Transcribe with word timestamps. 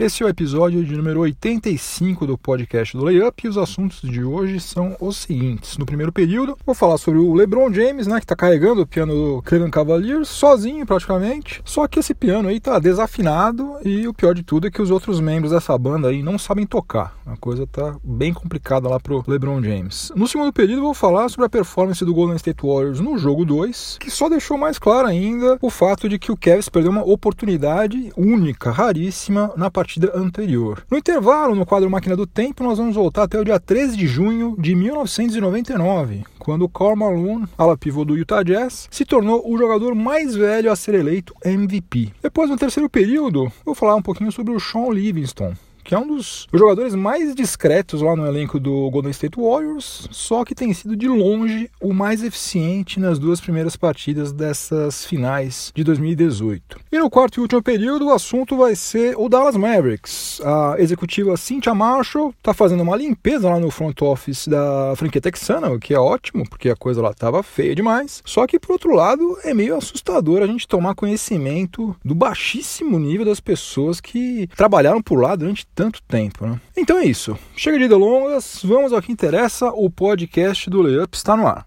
Esse 0.00 0.22
é 0.22 0.26
o 0.26 0.30
episódio 0.30 0.82
de 0.82 0.96
número 0.96 1.20
85 1.20 2.26
do 2.26 2.38
podcast 2.38 2.96
do 2.96 3.04
Layup 3.04 3.44
e 3.44 3.50
os 3.50 3.58
assuntos 3.58 4.00
de 4.00 4.24
hoje 4.24 4.58
são 4.58 4.96
os 4.98 5.18
seguintes. 5.18 5.76
No 5.76 5.84
primeiro 5.84 6.10
período, 6.10 6.56
vou 6.64 6.74
falar 6.74 6.96
sobre 6.96 7.20
o 7.20 7.34
LeBron 7.34 7.70
James, 7.70 8.06
né, 8.06 8.16
que 8.16 8.24
está 8.24 8.34
carregando 8.34 8.80
o 8.80 8.86
piano 8.86 9.12
do 9.12 9.42
Cleveland 9.42 9.70
Cavaliers 9.70 10.26
sozinho 10.26 10.86
praticamente. 10.86 11.60
Só 11.66 11.86
que 11.86 11.98
esse 11.98 12.14
piano 12.14 12.48
aí 12.48 12.58
tá 12.58 12.78
desafinado 12.78 13.76
e 13.84 14.08
o 14.08 14.14
pior 14.14 14.34
de 14.34 14.42
tudo 14.42 14.68
é 14.68 14.70
que 14.70 14.80
os 14.80 14.90
outros 14.90 15.20
membros 15.20 15.52
dessa 15.52 15.76
banda 15.76 16.08
aí 16.08 16.22
não 16.22 16.38
sabem 16.38 16.64
tocar. 16.64 17.14
A 17.26 17.36
coisa 17.36 17.66
tá 17.66 17.94
bem 18.02 18.32
complicada 18.32 18.88
lá 18.88 18.98
pro 18.98 19.22
LeBron 19.26 19.62
James. 19.62 20.10
No 20.16 20.26
segundo 20.26 20.50
período, 20.50 20.80
vou 20.80 20.94
falar 20.94 21.28
sobre 21.28 21.44
a 21.44 21.50
performance 21.50 22.02
do 22.02 22.14
Golden 22.14 22.36
State 22.36 22.66
Warriors 22.66 23.00
no 23.00 23.18
jogo 23.18 23.44
2, 23.44 23.98
que 24.00 24.10
só 24.10 24.30
deixou 24.30 24.56
mais 24.56 24.78
claro 24.78 25.06
ainda 25.06 25.58
o 25.60 25.68
fato 25.68 26.08
de 26.08 26.18
que 26.18 26.32
o 26.32 26.38
Cavs 26.38 26.70
perdeu 26.70 26.90
uma 26.90 27.04
oportunidade 27.04 28.10
única, 28.16 28.70
raríssima 28.70 29.52
na 29.58 29.70
partida 29.70 29.89
partida 29.90 30.12
anterior. 30.14 30.84
No 30.88 30.96
intervalo, 30.96 31.54
no 31.56 31.66
quadro 31.66 31.90
Máquina 31.90 32.14
do 32.14 32.24
Tempo, 32.24 32.62
nós 32.62 32.78
vamos 32.78 32.94
voltar 32.94 33.24
até 33.24 33.40
o 33.40 33.44
dia 33.44 33.58
13 33.58 33.96
de 33.96 34.06
junho 34.06 34.54
de 34.56 34.72
1999, 34.76 36.22
quando 36.38 36.68
Karl 36.68 36.94
Malone, 36.94 37.48
ala 37.58 37.76
pivô 37.76 38.04
do 38.04 38.16
Utah 38.16 38.44
Jazz, 38.44 38.86
se 38.88 39.04
tornou 39.04 39.42
o 39.44 39.58
jogador 39.58 39.96
mais 39.96 40.36
velho 40.36 40.70
a 40.70 40.76
ser 40.76 40.94
eleito 40.94 41.34
MVP. 41.44 42.12
Depois, 42.22 42.48
no 42.48 42.56
terceiro 42.56 42.88
período, 42.88 43.50
vou 43.64 43.74
falar 43.74 43.96
um 43.96 44.02
pouquinho 44.02 44.30
sobre 44.30 44.54
o 44.54 44.60
Sean 44.60 44.90
Livingston, 44.90 45.54
que 45.90 45.94
é 45.96 45.98
um 45.98 46.06
dos 46.06 46.46
jogadores 46.54 46.94
mais 46.94 47.34
discretos 47.34 48.00
lá 48.00 48.14
no 48.14 48.24
elenco 48.24 48.60
do 48.60 48.88
Golden 48.90 49.10
State 49.10 49.36
Warriors, 49.36 50.06
só 50.12 50.44
que 50.44 50.54
tem 50.54 50.72
sido 50.72 50.94
de 50.94 51.08
longe 51.08 51.68
o 51.80 51.92
mais 51.92 52.22
eficiente 52.22 53.00
nas 53.00 53.18
duas 53.18 53.40
primeiras 53.40 53.74
partidas 53.74 54.32
dessas 54.32 55.04
finais 55.04 55.72
de 55.74 55.82
2018. 55.82 56.78
E 56.92 56.98
no 57.00 57.10
quarto 57.10 57.38
e 57.38 57.40
último 57.40 57.60
período, 57.60 58.06
o 58.06 58.12
assunto 58.12 58.56
vai 58.56 58.76
ser 58.76 59.16
o 59.18 59.28
Dallas 59.28 59.56
Mavericks. 59.56 60.40
A 60.44 60.76
executiva 60.78 61.36
Cynthia 61.36 61.74
Marshall 61.74 62.32
está 62.38 62.54
fazendo 62.54 62.84
uma 62.84 62.94
limpeza 62.94 63.50
lá 63.50 63.58
no 63.58 63.68
front 63.68 64.00
office 64.00 64.46
da 64.46 64.94
franquia 64.94 65.20
texana, 65.20 65.70
o 65.70 65.80
que 65.80 65.92
é 65.92 65.98
ótimo, 65.98 66.48
porque 66.48 66.70
a 66.70 66.76
coisa 66.76 67.02
lá 67.02 67.10
estava 67.10 67.42
feia 67.42 67.74
demais. 67.74 68.22
Só 68.24 68.46
que, 68.46 68.60
por 68.60 68.74
outro 68.74 68.94
lado, 68.94 69.36
é 69.42 69.52
meio 69.52 69.76
assustador 69.76 70.40
a 70.40 70.46
gente 70.46 70.68
tomar 70.68 70.94
conhecimento 70.94 71.96
do 72.04 72.14
baixíssimo 72.14 72.96
nível 72.96 73.26
das 73.26 73.40
pessoas 73.40 74.00
que 74.00 74.48
trabalharam 74.54 75.02
por 75.02 75.20
lá 75.20 75.34
durante 75.34 75.66
tanto 75.80 76.02
tempo. 76.02 76.46
Né? 76.46 76.60
Então 76.76 76.98
é 76.98 77.04
isso. 77.04 77.38
Chega 77.56 77.78
de 77.78 77.88
delongas, 77.88 78.60
vamos 78.62 78.92
ao 78.92 79.00
que 79.00 79.10
interessa. 79.10 79.70
O 79.70 79.88
podcast 79.88 80.68
do 80.68 80.82
Layup 80.82 81.16
está 81.16 81.34
no 81.34 81.46
ar. 81.46 81.66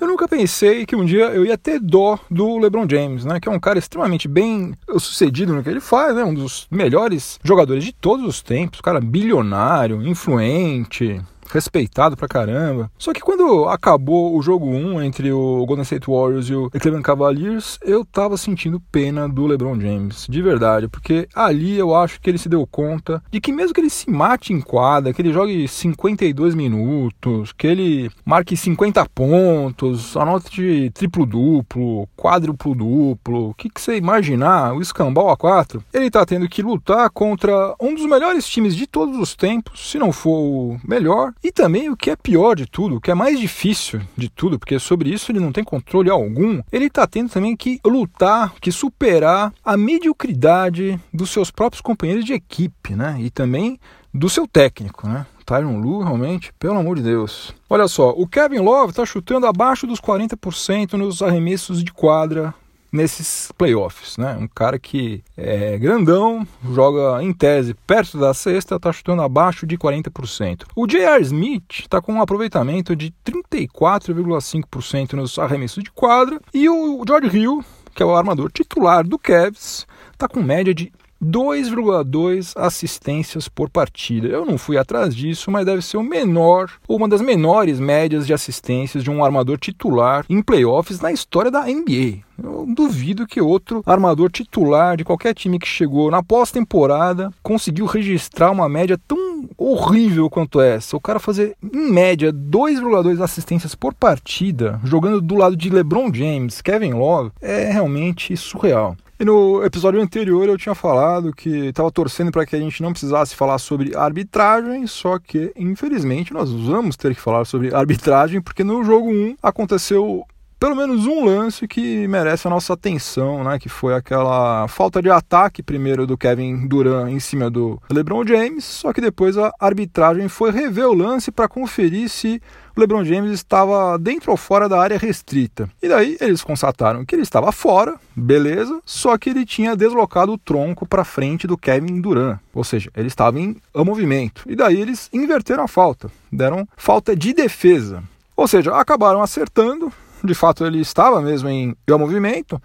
Eu 0.00 0.06
nunca 0.06 0.26
pensei 0.26 0.86
que 0.86 0.96
um 0.96 1.04
dia 1.04 1.26
eu 1.26 1.44
ia 1.44 1.58
ter 1.58 1.78
dó 1.78 2.18
do 2.30 2.56
LeBron 2.56 2.86
James, 2.88 3.26
né? 3.26 3.38
Que 3.38 3.50
é 3.50 3.52
um 3.52 3.60
cara 3.60 3.78
extremamente 3.78 4.26
bem 4.26 4.72
sucedido 4.98 5.52
no 5.54 5.62
que 5.62 5.68
ele 5.68 5.80
faz, 5.80 6.16
né? 6.16 6.24
Um 6.24 6.32
dos 6.32 6.66
melhores 6.70 7.38
jogadores 7.44 7.84
de 7.84 7.92
todos 7.92 8.24
os 8.24 8.40
tempos, 8.40 8.80
cara 8.80 8.98
bilionário, 8.98 10.02
influente, 10.02 11.20
respeitado 11.50 12.16
pra 12.16 12.28
caramba. 12.28 12.90
Só 12.98 13.12
que 13.12 13.20
quando 13.20 13.68
acabou 13.68 14.36
o 14.36 14.42
jogo 14.42 14.66
1 14.66 15.02
entre 15.02 15.32
o 15.32 15.64
Golden 15.66 15.82
State 15.82 16.10
Warriors 16.10 16.48
e 16.48 16.54
o 16.54 16.70
Cleveland 16.70 17.02
Cavaliers, 17.02 17.78
eu 17.82 18.04
tava 18.04 18.36
sentindo 18.36 18.80
pena 18.92 19.28
do 19.28 19.46
LeBron 19.46 19.80
James, 19.80 20.26
de 20.28 20.42
verdade, 20.42 20.88
porque 20.88 21.28
ali 21.34 21.78
eu 21.78 21.94
acho 21.94 22.20
que 22.20 22.30
ele 22.30 22.38
se 22.38 22.48
deu 22.48 22.66
conta 22.66 23.22
de 23.30 23.40
que 23.40 23.52
mesmo 23.52 23.74
que 23.74 23.80
ele 23.80 23.90
se 23.90 24.10
mate 24.10 24.52
em 24.52 24.60
quadra, 24.60 25.12
que 25.12 25.22
ele 25.22 25.32
jogue 25.32 25.66
52 25.66 26.54
minutos, 26.54 27.52
que 27.52 27.66
ele 27.66 28.10
marque 28.24 28.56
50 28.56 29.06
pontos, 29.14 30.16
anote 30.16 30.90
triplo-duplo, 30.94 32.08
quádruplo-duplo, 32.16 33.50
o 33.50 33.54
que, 33.54 33.68
que 33.68 33.80
você 33.80 33.96
imaginar, 33.96 34.74
o 34.74 34.80
escambau 34.80 35.30
a 35.30 35.36
4, 35.36 35.82
ele 35.92 36.10
tá 36.10 36.24
tendo 36.24 36.48
que 36.48 36.62
lutar 36.62 37.10
contra 37.10 37.74
um 37.80 37.94
dos 37.94 38.06
melhores 38.06 38.46
times 38.46 38.74
de 38.74 38.86
todos 38.86 39.18
os 39.18 39.34
tempos, 39.34 39.90
se 39.90 39.98
não 39.98 40.12
for 40.12 40.38
o 40.38 40.80
melhor, 40.86 41.32
e 41.42 41.50
também 41.50 41.88
o 41.88 41.96
que 41.96 42.10
é 42.10 42.16
pior 42.16 42.54
de 42.54 42.66
tudo, 42.66 42.96
o 42.96 43.00
que 43.00 43.10
é 43.10 43.14
mais 43.14 43.38
difícil 43.38 44.00
de 44.16 44.28
tudo, 44.28 44.58
porque 44.58 44.78
sobre 44.78 45.10
isso 45.10 45.32
ele 45.32 45.40
não 45.40 45.52
tem 45.52 45.64
controle 45.64 46.10
algum, 46.10 46.60
ele 46.70 46.86
está 46.86 47.06
tendo 47.06 47.30
também 47.30 47.56
que 47.56 47.80
lutar, 47.84 48.54
que 48.60 48.70
superar 48.70 49.52
a 49.64 49.76
mediocridade 49.76 51.00
dos 51.12 51.30
seus 51.30 51.50
próprios 51.50 51.80
companheiros 51.80 52.24
de 52.24 52.32
equipe, 52.32 52.94
né? 52.94 53.16
E 53.20 53.30
também 53.30 53.78
do 54.12 54.28
seu 54.28 54.46
técnico, 54.46 55.08
né? 55.08 55.26
Tyron 55.44 55.80
Lu, 55.80 56.02
realmente, 56.02 56.52
pelo 56.58 56.78
amor 56.78 56.96
de 56.96 57.02
Deus. 57.02 57.52
Olha 57.68 57.88
só, 57.88 58.10
o 58.10 58.26
Kevin 58.26 58.58
Love 58.58 58.90
está 58.90 59.04
chutando 59.04 59.46
abaixo 59.46 59.86
dos 59.86 60.00
40% 60.00 60.92
nos 60.92 61.22
arremessos 61.22 61.82
de 61.82 61.92
quadra 61.92 62.54
nesses 62.92 63.52
playoffs, 63.56 64.16
né? 64.16 64.36
Um 64.38 64.48
cara 64.48 64.78
que 64.78 65.22
é 65.36 65.78
grandão, 65.78 66.46
joga 66.72 67.22
em 67.22 67.32
tese 67.32 67.74
perto 67.86 68.18
da 68.18 68.34
cesta, 68.34 68.76
está 68.76 68.92
chutando 68.92 69.22
abaixo 69.22 69.66
de 69.66 69.76
40%. 69.78 70.64
O 70.74 70.86
J.R. 70.86 71.22
Smith 71.22 71.80
está 71.80 72.00
com 72.00 72.14
um 72.14 72.22
aproveitamento 72.22 72.96
de 72.96 73.12
34,5% 73.24 75.12
nos 75.14 75.38
arremessos 75.38 75.82
de 75.82 75.90
quadra 75.90 76.40
e 76.52 76.68
o 76.68 77.02
George 77.06 77.36
Hill, 77.36 77.64
que 77.94 78.02
é 78.02 78.06
o 78.06 78.14
armador 78.14 78.50
titular 78.50 79.06
do 79.06 79.18
Cavs, 79.18 79.86
está 80.12 80.28
com 80.28 80.42
média 80.42 80.74
de 80.74 80.92
2,2 81.22 82.52
assistências 82.56 83.48
por 83.48 83.68
partida. 83.68 84.28
Eu 84.28 84.46
não 84.46 84.56
fui 84.56 84.78
atrás 84.78 85.14
disso, 85.14 85.50
mas 85.50 85.66
deve 85.66 85.82
ser 85.82 85.96
o 85.96 86.02
menor 86.02 86.70
ou 86.88 86.96
uma 86.96 87.08
das 87.08 87.20
menores 87.20 87.78
médias 87.78 88.26
de 88.26 88.32
assistências 88.32 89.04
de 89.04 89.10
um 89.10 89.24
armador 89.24 89.58
titular 89.58 90.24
em 90.28 90.42
playoffs 90.42 91.00
na 91.00 91.12
história 91.12 91.50
da 91.50 91.66
NBA. 91.66 92.20
Eu 92.42 92.64
duvido 92.74 93.26
que 93.26 93.40
outro 93.40 93.82
armador 93.84 94.30
titular 94.30 94.96
de 94.96 95.04
qualquer 95.04 95.34
time 95.34 95.58
que 95.58 95.68
chegou 95.68 96.10
na 96.10 96.22
pós-temporada 96.22 97.30
conseguiu 97.42 97.84
registrar 97.84 98.50
uma 98.50 98.68
média 98.68 98.98
tão 99.06 99.48
horrível 99.58 100.30
quanto 100.30 100.60
essa. 100.60 100.96
O 100.96 101.00
cara 101.00 101.18
fazer, 101.18 101.54
em 101.62 101.92
média, 101.92 102.32
2,2 102.32 103.22
assistências 103.22 103.74
por 103.74 103.92
partida, 103.92 104.80
jogando 104.84 105.20
do 105.20 105.34
lado 105.34 105.54
de 105.54 105.68
LeBron 105.68 106.12
James, 106.12 106.62
Kevin 106.62 106.94
Love, 106.94 107.30
é 107.42 107.70
realmente 107.70 108.34
surreal. 108.36 108.96
E 109.20 109.24
no 109.24 109.62
episódio 109.62 110.00
anterior 110.00 110.48
eu 110.48 110.56
tinha 110.56 110.74
falado 110.74 111.30
que 111.30 111.66
estava 111.66 111.90
torcendo 111.90 112.32
para 112.32 112.46
que 112.46 112.56
a 112.56 112.58
gente 112.58 112.82
não 112.82 112.90
precisasse 112.90 113.36
falar 113.36 113.58
sobre 113.58 113.94
arbitragem, 113.94 114.86
só 114.86 115.18
que 115.18 115.52
infelizmente 115.54 116.32
nós 116.32 116.50
vamos 116.50 116.96
ter 116.96 117.14
que 117.14 117.20
falar 117.20 117.44
sobre 117.44 117.74
arbitragem, 117.74 118.40
porque 118.40 118.64
no 118.64 118.82
jogo 118.82 119.10
1 119.10 119.36
aconteceu 119.42 120.24
pelo 120.60 120.76
menos 120.76 121.06
um 121.06 121.24
lance 121.24 121.66
que 121.66 122.06
merece 122.06 122.46
a 122.46 122.50
nossa 122.50 122.74
atenção, 122.74 123.42
né? 123.42 123.58
Que 123.58 123.70
foi 123.70 123.94
aquela 123.94 124.68
falta 124.68 125.00
de 125.00 125.10
ataque 125.10 125.62
primeiro 125.62 126.06
do 126.06 126.18
Kevin 126.18 126.68
Durant 126.68 127.10
em 127.10 127.18
cima 127.18 127.48
do 127.48 127.80
LeBron 127.90 128.26
James, 128.26 128.62
só 128.62 128.92
que 128.92 129.00
depois 129.00 129.38
a 129.38 129.50
arbitragem 129.58 130.28
foi 130.28 130.50
rever 130.50 130.86
o 130.86 130.92
lance 130.92 131.32
para 131.32 131.48
conferir 131.48 132.10
se 132.10 132.42
o 132.76 132.80
LeBron 132.80 133.02
James 133.02 133.32
estava 133.32 133.98
dentro 133.98 134.30
ou 134.30 134.36
fora 134.36 134.68
da 134.68 134.78
área 134.78 134.98
restrita. 134.98 135.66
E 135.82 135.88
daí 135.88 136.18
eles 136.20 136.42
constataram 136.42 137.06
que 137.06 137.14
ele 137.14 137.22
estava 137.22 137.50
fora, 137.52 137.96
beleza, 138.14 138.80
só 138.84 139.16
que 139.16 139.30
ele 139.30 139.46
tinha 139.46 139.74
deslocado 139.74 140.32
o 140.32 140.38
tronco 140.38 140.84
para 140.86 141.04
frente 141.04 141.46
do 141.46 141.56
Kevin 141.56 142.02
Durant, 142.02 142.38
ou 142.52 142.64
seja, 142.64 142.90
ele 142.94 143.08
estava 143.08 143.40
em 143.40 143.56
movimento. 143.74 144.42
E 144.46 144.54
daí 144.54 144.78
eles 144.78 145.08
inverteram 145.10 145.64
a 145.64 145.68
falta, 145.68 146.10
deram 146.30 146.68
falta 146.76 147.16
de 147.16 147.32
defesa. 147.32 148.02
Ou 148.36 148.46
seja, 148.46 148.74
acabaram 148.74 149.22
acertando, 149.22 149.92
de 150.24 150.34
fato 150.34 150.64
ele 150.64 150.80
estava 150.80 151.20
mesmo 151.20 151.48
em 151.48 151.74
movimento, 151.98 152.60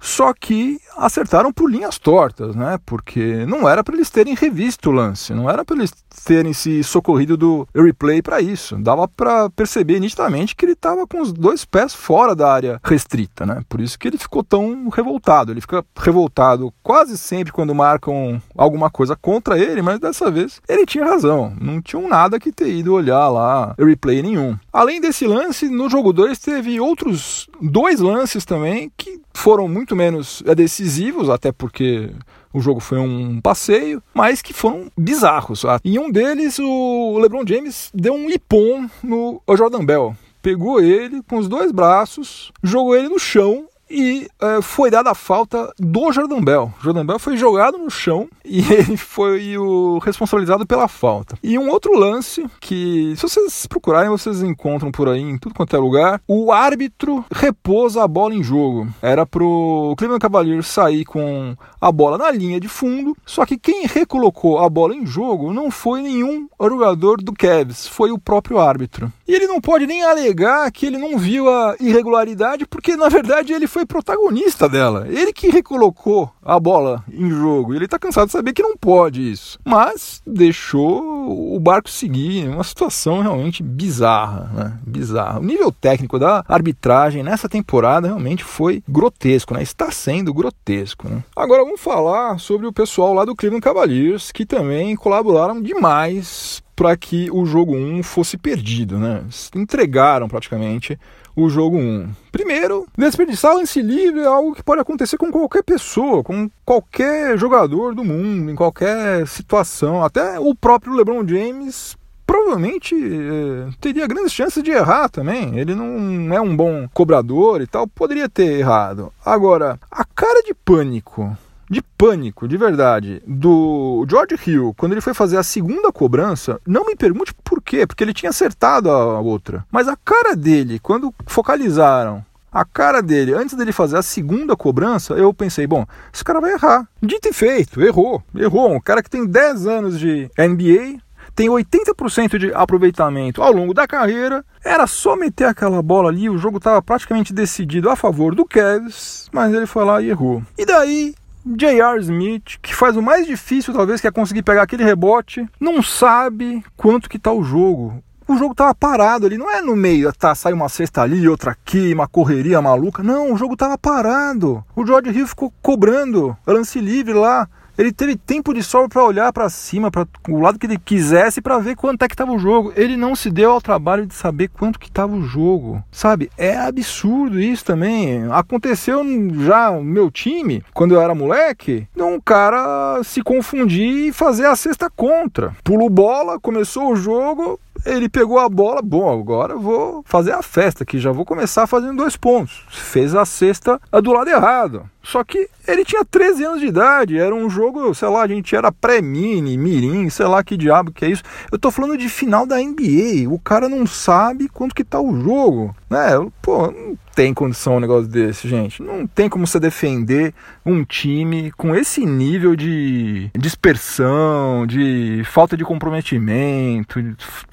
só 0.00 0.32
que 0.32 0.80
acertaram 0.96 1.52
por 1.52 1.70
linhas 1.70 1.98
tortas, 1.98 2.56
né? 2.56 2.78
Porque 2.84 3.44
não 3.46 3.68
era 3.68 3.84
para 3.84 3.94
eles 3.94 4.10
terem 4.10 4.34
revisto 4.34 4.90
o 4.90 4.92
lance, 4.92 5.34
não 5.34 5.48
era 5.48 5.64
para 5.64 5.76
eles 5.76 5.92
terem 6.24 6.52
se 6.52 6.82
socorrido 6.82 7.36
do 7.36 7.68
replay 7.74 8.22
para 8.22 8.40
isso. 8.40 8.76
Dava 8.76 9.06
para 9.06 9.48
perceber 9.50 10.00
nitidamente 10.00 10.56
que 10.56 10.64
ele 10.64 10.72
estava 10.72 11.06
com 11.06 11.20
os 11.20 11.32
dois 11.32 11.64
pés 11.64 11.94
fora 11.94 12.34
da 12.34 12.52
área 12.52 12.80
restrita, 12.82 13.46
né? 13.46 13.62
Por 13.68 13.80
isso 13.80 13.98
que 13.98 14.08
ele 14.08 14.18
ficou 14.18 14.42
tão 14.42 14.88
revoltado. 14.88 15.52
Ele 15.52 15.60
fica 15.60 15.84
revoltado 15.96 16.72
quase 16.82 17.16
sempre 17.16 17.52
quando 17.52 17.74
marcam 17.74 18.40
alguma 18.56 18.90
coisa 18.90 19.16
contra 19.16 19.58
ele, 19.58 19.82
mas 19.82 19.98
dessa 19.98 20.30
vez 20.30 20.60
ele 20.68 20.86
tinha 20.86 21.04
razão. 21.04 21.54
Não 21.60 21.80
tinham 21.80 22.08
nada 22.08 22.40
que 22.40 22.52
ter 22.52 22.72
ido 22.72 22.94
olhar 22.94 23.28
lá 23.28 23.74
replay 23.78 24.22
nenhum. 24.22 24.56
Além 24.72 25.00
desse 25.00 25.26
lance, 25.26 25.68
no 25.68 25.88
jogo 25.88 26.12
2 26.12 26.38
teve 26.38 26.80
outros 26.80 27.48
dois 27.60 28.00
lances 28.00 28.44
também 28.44 28.90
que 28.96 29.20
foram 29.32 29.68
muito 29.68 29.89
menos 29.96 30.42
decisivos, 30.56 31.28
até 31.28 31.52
porque 31.52 32.10
o 32.52 32.60
jogo 32.60 32.80
foi 32.80 32.98
um 32.98 33.40
passeio, 33.40 34.02
mas 34.12 34.42
que 34.42 34.52
foram 34.52 34.90
bizarros. 34.98 35.62
Em 35.84 35.98
um 35.98 36.10
deles, 36.10 36.58
o 36.58 37.18
LeBron 37.18 37.44
James 37.46 37.90
deu 37.94 38.14
um 38.14 38.28
ipom 38.28 38.88
no 39.02 39.40
Jordan 39.56 39.84
Bell. 39.84 40.16
Pegou 40.42 40.80
ele 40.80 41.22
com 41.22 41.36
os 41.36 41.48
dois 41.48 41.70
braços, 41.70 42.50
jogou 42.62 42.96
ele 42.96 43.08
no 43.08 43.18
chão 43.18 43.66
e 43.90 44.28
é, 44.40 44.62
foi 44.62 44.90
dada 44.90 45.10
a 45.10 45.14
falta 45.14 45.72
do 45.78 46.12
Jordan 46.12 46.40
Bell. 46.40 46.72
Jordan 46.80 47.04
Bell 47.04 47.18
foi 47.18 47.36
jogado 47.36 47.76
no 47.76 47.90
chão 47.90 48.28
e 48.44 48.60
ele 48.72 48.96
foi 48.96 49.58
o 49.58 49.98
responsabilizado 49.98 50.66
pela 50.66 50.88
falta. 50.88 51.36
E 51.42 51.58
um 51.58 51.68
outro 51.68 51.98
lance 51.98 52.46
que, 52.60 53.14
se 53.16 53.22
vocês 53.22 53.66
procurarem, 53.66 54.10
vocês 54.10 54.42
encontram 54.42 54.92
por 54.92 55.08
aí 55.08 55.20
em 55.20 55.38
tudo 55.38 55.54
quanto 55.54 55.74
é 55.74 55.78
lugar, 55.78 56.20
o 56.26 56.52
árbitro 56.52 57.24
repôs 57.32 57.96
a 57.96 58.06
bola 58.06 58.34
em 58.34 58.42
jogo. 58.42 58.88
Era 59.02 59.26
pro 59.26 59.94
Cleveland 59.98 60.20
Cavaliers 60.20 60.66
sair 60.66 61.04
com 61.04 61.56
a 61.80 61.90
bola 61.90 62.16
na 62.16 62.30
linha 62.30 62.60
de 62.60 62.68
fundo, 62.68 63.16
só 63.26 63.44
que 63.44 63.58
quem 63.58 63.86
recolocou 63.86 64.58
a 64.58 64.68
bola 64.68 64.94
em 64.94 65.04
jogo 65.04 65.52
não 65.52 65.70
foi 65.70 66.02
nenhum 66.02 66.48
jogador 66.60 67.20
do 67.20 67.32
Cavs, 67.32 67.86
foi 67.86 68.12
o 68.12 68.18
próprio 68.18 68.58
árbitro. 68.58 69.12
E 69.30 69.32
ele 69.32 69.46
não 69.46 69.60
pode 69.60 69.86
nem 69.86 70.02
alegar 70.02 70.68
que 70.72 70.86
ele 70.86 70.98
não 70.98 71.16
viu 71.16 71.48
a 71.48 71.76
irregularidade, 71.78 72.66
porque 72.66 72.96
na 72.96 73.08
verdade 73.08 73.52
ele 73.52 73.68
foi 73.68 73.86
protagonista 73.86 74.68
dela. 74.68 75.06
Ele 75.08 75.32
que 75.32 75.48
recolocou 75.48 76.28
a 76.42 76.58
bola 76.58 77.04
em 77.08 77.30
jogo. 77.30 77.72
Ele 77.72 77.84
está 77.84 77.96
cansado 77.96 78.26
de 78.26 78.32
saber 78.32 78.52
que 78.52 78.60
não 78.60 78.76
pode 78.76 79.30
isso. 79.30 79.56
Mas 79.64 80.20
deixou 80.26 81.54
o 81.54 81.60
barco 81.60 81.88
seguir. 81.88 82.48
Uma 82.48 82.64
situação 82.64 83.20
realmente 83.20 83.62
bizarra, 83.62 84.50
né? 84.52 84.78
Bizarra. 84.84 85.38
O 85.38 85.44
nível 85.44 85.70
técnico 85.70 86.18
da 86.18 86.44
arbitragem 86.48 87.22
nessa 87.22 87.48
temporada 87.48 88.08
realmente 88.08 88.42
foi 88.42 88.82
grotesco, 88.88 89.54
né? 89.54 89.62
Está 89.62 89.92
sendo 89.92 90.34
grotesco, 90.34 91.08
né? 91.08 91.22
Agora 91.36 91.62
vamos 91.62 91.80
falar 91.80 92.40
sobre 92.40 92.66
o 92.66 92.72
pessoal 92.72 93.14
lá 93.14 93.24
do 93.24 93.36
Cleveland 93.36 93.62
Cavaliers, 93.62 94.32
que 94.32 94.44
também 94.44 94.96
colaboraram 94.96 95.62
demais 95.62 96.60
para 96.80 96.96
que 96.96 97.30
o 97.30 97.44
jogo 97.44 97.76
1 97.76 98.02
fosse 98.02 98.38
perdido, 98.38 98.98
né? 98.98 99.22
Entregaram 99.54 100.26
praticamente 100.26 100.98
o 101.36 101.50
jogo 101.50 101.76
1. 101.76 102.08
Primeiro, 102.32 102.86
desperdiçar 102.96 103.54
lance 103.54 103.82
livre 103.82 104.20
é 104.20 104.26
algo 104.26 104.54
que 104.54 104.62
pode 104.62 104.80
acontecer 104.80 105.18
com 105.18 105.30
qualquer 105.30 105.62
pessoa, 105.62 106.24
com 106.24 106.50
qualquer 106.64 107.36
jogador 107.36 107.94
do 107.94 108.02
mundo, 108.02 108.50
em 108.50 108.54
qualquer 108.54 109.28
situação. 109.28 110.02
Até 110.02 110.40
o 110.40 110.54
próprio 110.54 110.94
LeBron 110.94 111.28
James 111.28 111.98
provavelmente 112.26 112.94
é, 112.94 113.68
teria 113.78 114.06
grandes 114.06 114.32
chances 114.32 114.62
de 114.62 114.70
errar 114.70 115.10
também. 115.10 115.58
Ele 115.58 115.74
não 115.74 116.34
é 116.34 116.40
um 116.40 116.56
bom 116.56 116.88
cobrador 116.94 117.60
e 117.60 117.66
tal, 117.66 117.86
poderia 117.86 118.26
ter 118.26 118.58
errado. 118.58 119.12
Agora, 119.22 119.78
a 119.90 120.02
cara 120.02 120.42
de 120.42 120.54
pânico 120.54 121.36
de 121.70 121.80
pânico, 121.80 122.48
de 122.48 122.56
verdade, 122.56 123.22
do 123.24 124.04
George 124.08 124.34
Hill, 124.44 124.74
quando 124.76 124.92
ele 124.92 125.00
foi 125.00 125.14
fazer 125.14 125.36
a 125.36 125.42
segunda 125.44 125.92
cobrança, 125.92 126.60
não 126.66 126.84
me 126.84 126.96
pergunte 126.96 127.32
por 127.44 127.62
quê, 127.62 127.86
porque 127.86 128.02
ele 128.02 128.12
tinha 128.12 128.30
acertado 128.30 128.90
a 128.90 129.20
outra. 129.20 129.64
Mas 129.70 129.86
a 129.86 129.96
cara 129.96 130.34
dele, 130.34 130.80
quando 130.80 131.14
focalizaram 131.26 132.24
a 132.52 132.64
cara 132.64 133.00
dele, 133.00 133.32
antes 133.32 133.54
dele 133.54 133.70
fazer 133.70 133.96
a 133.96 134.02
segunda 134.02 134.56
cobrança, 134.56 135.14
eu 135.14 135.32
pensei, 135.32 135.66
bom, 135.66 135.86
esse 136.12 136.24
cara 136.24 136.40
vai 136.40 136.52
errar. 136.52 136.88
Dito 137.00 137.28
e 137.28 137.32
feito, 137.32 137.80
errou. 137.80 138.20
Errou. 138.34 138.72
Um 138.72 138.80
cara 138.80 139.02
que 139.02 139.10
tem 139.10 139.24
10 139.24 139.68
anos 139.68 140.00
de 140.00 140.28
NBA, 140.36 140.98
tem 141.36 141.48
80% 141.48 142.38
de 142.38 142.52
aproveitamento 142.52 143.40
ao 143.40 143.52
longo 143.52 143.72
da 143.72 143.86
carreira. 143.86 144.44
Era 144.64 144.88
só 144.88 145.14
meter 145.14 145.44
aquela 145.44 145.80
bola 145.80 146.08
ali, 146.08 146.28
o 146.28 146.38
jogo 146.38 146.58
estava 146.58 146.82
praticamente 146.82 147.32
decidido 147.32 147.88
a 147.88 147.94
favor 147.94 148.34
do 148.34 148.44
Cavs, 148.44 149.28
mas 149.32 149.54
ele 149.54 149.66
foi 149.66 149.84
lá 149.84 150.02
e 150.02 150.10
errou. 150.10 150.42
E 150.58 150.66
daí 150.66 151.14
J.R. 151.44 152.00
Smith, 152.00 152.58
que 152.60 152.74
faz 152.74 152.96
o 152.96 153.02
mais 153.02 153.26
difícil 153.26 153.72
talvez, 153.72 154.00
que 154.00 154.06
é 154.06 154.10
conseguir 154.10 154.42
pegar 154.42 154.62
aquele 154.62 154.84
rebote, 154.84 155.48
não 155.58 155.82
sabe 155.82 156.62
quanto 156.76 157.08
que 157.08 157.18
tá 157.18 157.32
o 157.32 157.42
jogo. 157.42 158.02
O 158.28 158.36
jogo 158.36 158.54
tava 158.54 158.72
parado 158.74 159.26
ali, 159.26 159.36
não 159.36 159.50
é 159.50 159.60
no 159.60 159.74
meio, 159.74 160.12
tá, 160.12 160.34
sai 160.36 160.52
uma 160.52 160.68
cesta 160.68 161.02
ali, 161.02 161.28
outra 161.28 161.50
aqui, 161.50 161.92
uma 161.92 162.06
correria 162.06 162.62
maluca. 162.62 163.02
Não, 163.02 163.32
o 163.32 163.36
jogo 163.36 163.56
tava 163.56 163.76
parado. 163.76 164.64
O 164.76 164.86
George 164.86 165.10
Hill 165.10 165.26
ficou 165.26 165.52
cobrando 165.60 166.36
lance 166.46 166.80
livre 166.80 167.12
lá. 167.12 167.48
Ele 167.80 167.92
teve 167.92 168.14
tempo 168.14 168.52
de 168.52 168.62
sobra 168.62 168.90
para 168.90 169.04
olhar 169.04 169.32
para 169.32 169.48
cima, 169.48 169.90
para 169.90 170.06
o 170.28 170.38
lado 170.38 170.58
que 170.58 170.66
ele 170.66 170.76
quisesse, 170.76 171.40
para 171.40 171.58
ver 171.58 171.76
quanto 171.76 172.02
é 172.02 172.08
que 172.08 172.12
estava 172.12 172.30
o 172.30 172.38
jogo. 172.38 172.74
Ele 172.76 172.94
não 172.94 173.16
se 173.16 173.30
deu 173.30 173.52
ao 173.52 173.60
trabalho 173.62 174.04
de 174.04 174.12
saber 174.12 174.48
quanto 174.48 174.78
que 174.78 174.88
estava 174.88 175.16
o 175.16 175.22
jogo. 175.22 175.82
Sabe? 175.90 176.30
É 176.36 176.58
absurdo 176.58 177.40
isso 177.40 177.64
também. 177.64 178.30
Aconteceu 178.32 179.02
já 179.46 179.70
no 179.70 179.82
meu 179.82 180.10
time, 180.10 180.62
quando 180.74 180.94
eu 180.94 181.00
era 181.00 181.14
moleque, 181.14 181.88
um 181.96 182.20
cara 182.20 183.00
se 183.02 183.22
confundir 183.22 184.08
e 184.08 184.12
fazer 184.12 184.44
a 184.44 184.54
cesta 184.54 184.90
contra. 184.90 185.56
Pulo 185.64 185.88
bola, 185.88 186.38
começou 186.38 186.92
o 186.92 186.96
jogo, 186.96 187.58
ele 187.86 188.10
pegou 188.10 188.38
a 188.38 188.48
bola, 188.50 188.82
bom, 188.82 189.10
agora 189.10 189.54
eu 189.54 189.60
vou 189.60 190.02
fazer 190.04 190.32
a 190.32 190.42
festa 190.42 190.82
aqui, 190.82 190.98
já 190.98 191.12
vou 191.12 191.24
começar 191.24 191.66
fazendo 191.66 191.96
dois 191.96 192.14
pontos. 192.14 192.62
Fez 192.68 193.14
a 193.14 193.24
cesta 193.24 193.80
do 194.02 194.12
lado 194.12 194.28
errado. 194.28 194.84
Só 195.02 195.24
que 195.24 195.48
ele 195.66 195.84
tinha 195.84 196.04
13 196.04 196.44
anos 196.44 196.60
de 196.60 196.66
idade, 196.66 197.18
era 197.18 197.34
um 197.34 197.48
jogo, 197.48 197.94
sei 197.94 198.08
lá, 198.08 198.22
a 198.22 198.28
gente 198.28 198.54
era 198.54 198.70
pré-mini, 198.70 199.56
mirim, 199.56 200.08
sei 200.10 200.26
lá 200.26 200.42
que 200.42 200.56
diabo 200.56 200.92
que 200.92 201.04
é 201.04 201.08
isso. 201.08 201.22
Eu 201.50 201.58
tô 201.58 201.70
falando 201.70 201.96
de 201.96 202.08
final 202.08 202.46
da 202.46 202.58
NBA, 202.58 203.28
o 203.28 203.38
cara 203.38 203.68
não 203.68 203.86
sabe 203.86 204.48
quanto 204.48 204.74
que 204.74 204.84
tá 204.84 205.00
o 205.00 205.18
jogo, 205.20 205.74
né? 205.88 206.10
Pô, 206.42 206.70
não 206.70 206.98
tem 207.14 207.34
condição 207.34 207.76
um 207.76 207.80
negócio 207.80 208.08
desse, 208.08 208.48
gente. 208.48 208.82
Não 208.82 209.06
tem 209.06 209.28
como 209.28 209.46
você 209.46 209.60
defender 209.60 210.34
um 210.64 210.84
time 210.84 211.50
com 211.52 211.74
esse 211.74 212.04
nível 212.04 212.54
de 212.54 213.30
dispersão, 213.36 214.66
de 214.66 215.22
falta 215.24 215.56
de 215.56 215.64
comprometimento, 215.64 217.00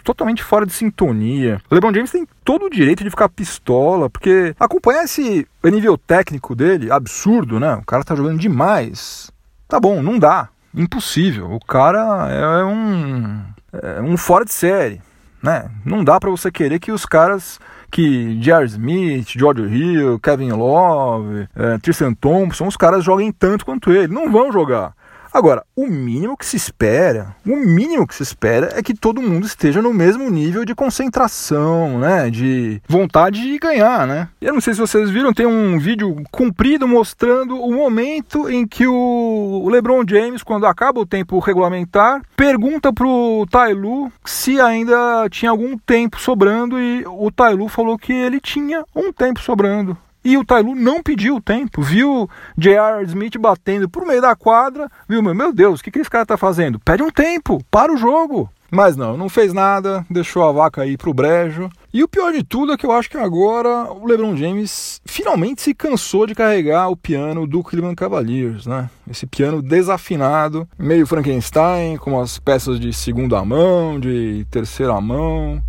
totalmente 0.03 0.43
fora 0.43 0.65
de 0.65 0.73
sintonia. 0.73 1.61
LeBron 1.71 1.93
James 1.93 2.11
tem 2.11 2.27
todo 2.47 2.67
o 2.67 2.69
direito 2.69 3.03
de 3.03 3.09
ficar 3.09 3.27
pistola, 3.27 4.09
porque 4.09 4.55
acompanhar 4.57 5.03
esse 5.03 5.45
nível 5.65 5.97
técnico 5.97 6.55
dele, 6.55 6.89
absurdo, 6.89 7.59
né? 7.59 7.75
O 7.75 7.85
cara 7.85 8.05
tá 8.05 8.15
jogando 8.15 8.39
demais. 8.39 9.29
Tá 9.67 9.81
bom, 9.81 10.01
não 10.01 10.17
dá. 10.17 10.47
Impossível. 10.73 11.51
O 11.51 11.59
cara 11.59 11.99
é 12.31 12.63
um, 12.63 13.41
é 13.73 14.01
um 14.01 14.15
fora 14.15 14.45
de 14.45 14.53
série. 14.53 15.01
Né? 15.43 15.69
Não 15.83 16.05
dá 16.05 16.21
para 16.21 16.29
você 16.29 16.49
querer 16.49 16.79
que 16.79 16.89
os 16.89 17.05
caras 17.05 17.59
que 17.91 18.39
J.R. 18.39 18.65
Smith, 18.65 19.27
George 19.27 19.63
Hill, 19.63 20.17
Kevin 20.17 20.53
Love, 20.53 21.49
é, 21.53 21.77
Tristan 21.79 22.13
Thompson, 22.13 22.67
os 22.67 22.77
caras 22.77 23.03
joguem 23.03 23.29
tanto 23.29 23.65
quanto 23.65 23.91
ele. 23.91 24.13
Não 24.13 24.31
vão 24.31 24.53
jogar. 24.53 24.93
Agora, 25.33 25.63
o 25.75 25.87
mínimo 25.87 26.37
que 26.37 26.45
se 26.45 26.55
espera, 26.55 27.35
o 27.45 27.55
mínimo 27.55 28.07
que 28.07 28.15
se 28.15 28.23
espera 28.23 28.71
é 28.75 28.81
que 28.81 28.93
todo 28.93 29.21
mundo 29.21 29.45
esteja 29.45 29.81
no 29.81 29.93
mesmo 29.93 30.29
nível 30.29 30.65
de 30.65 30.73
concentração, 30.73 31.99
né? 31.99 32.29
De 32.29 32.81
vontade 32.87 33.41
de 33.41 33.57
ganhar, 33.59 34.07
né? 34.07 34.29
Eu 34.41 34.53
não 34.53 34.61
sei 34.61 34.73
se 34.73 34.79
vocês 34.79 35.09
viram, 35.09 35.33
tem 35.33 35.45
um 35.45 35.77
vídeo 35.79 36.23
comprido 36.31 36.87
mostrando 36.87 37.59
o 37.59 37.73
momento 37.73 38.49
em 38.49 38.65
que 38.65 38.87
o 38.87 39.67
LeBron 39.69 40.03
James, 40.07 40.43
quando 40.43 40.65
acaba 40.65 40.99
o 40.99 41.05
tempo 41.05 41.39
regulamentar, 41.39 42.21
pergunta 42.35 42.93
pro 42.93 43.45
Tailu 43.49 44.11
se 44.25 44.59
ainda 44.59 45.27
tinha 45.29 45.51
algum 45.51 45.77
tempo 45.77 46.19
sobrando 46.19 46.79
e 46.79 47.03
o 47.05 47.31
Tailu 47.31 47.67
falou 47.67 47.97
que 47.97 48.13
ele 48.13 48.39
tinha 48.39 48.83
um 48.95 49.11
tempo 49.11 49.39
sobrando. 49.39 49.97
E 50.27 50.37
o 50.37 50.43
Tailu 50.43 50.75
não 50.75 51.01
pediu 51.01 51.37
o 51.37 51.41
tempo, 51.41 51.81
viu 51.81 52.29
J.R. 52.57 53.01
Smith 53.05 53.37
batendo 53.37 53.87
por 53.87 54.05
meio 54.05 54.21
da 54.21 54.35
quadra, 54.35 54.91
viu, 55.07 55.23
meu 55.23 55.53
Deus, 55.53 55.79
o 55.79 55.83
que, 55.85 55.89
que 55.89 55.99
esse 55.99 56.09
cara 56.09 56.25
tá 56.25 56.35
fazendo? 56.35 56.81
Pede 56.81 57.01
um 57.01 57.09
tempo, 57.09 57.63
para 57.71 57.93
o 57.93 57.95
jogo. 57.95 58.49
Mas 58.69 58.97
não, 58.97 59.15
não 59.15 59.29
fez 59.29 59.53
nada, 59.53 60.05
deixou 60.09 60.43
a 60.43 60.51
vaca 60.51 60.81
aí 60.81 60.97
pro 60.97 61.13
brejo. 61.13 61.69
E 61.93 62.03
o 62.03 62.09
pior 62.09 62.33
de 62.33 62.43
tudo 62.43 62.73
é 62.73 62.77
que 62.77 62.85
eu 62.85 62.91
acho 62.91 63.09
que 63.09 63.15
agora 63.15 63.89
o 63.89 64.05
LeBron 64.05 64.35
James 64.35 64.99
finalmente 65.05 65.61
se 65.61 65.73
cansou 65.73 66.27
de 66.27 66.35
carregar 66.35 66.89
o 66.89 66.97
piano 66.97 67.47
do 67.47 67.63
Cleveland 67.63 67.95
Cavaliers, 67.95 68.65
né? 68.65 68.89
Esse 69.09 69.25
piano 69.25 69.61
desafinado, 69.61 70.67
meio 70.77 71.07
Frankenstein, 71.07 71.95
com 71.95 72.19
as 72.19 72.37
peças 72.37 72.81
de 72.81 72.91
segunda 72.91 73.45
mão, 73.45 73.97
de 73.97 74.45
terceira 74.51 74.99
mão, 74.99 75.63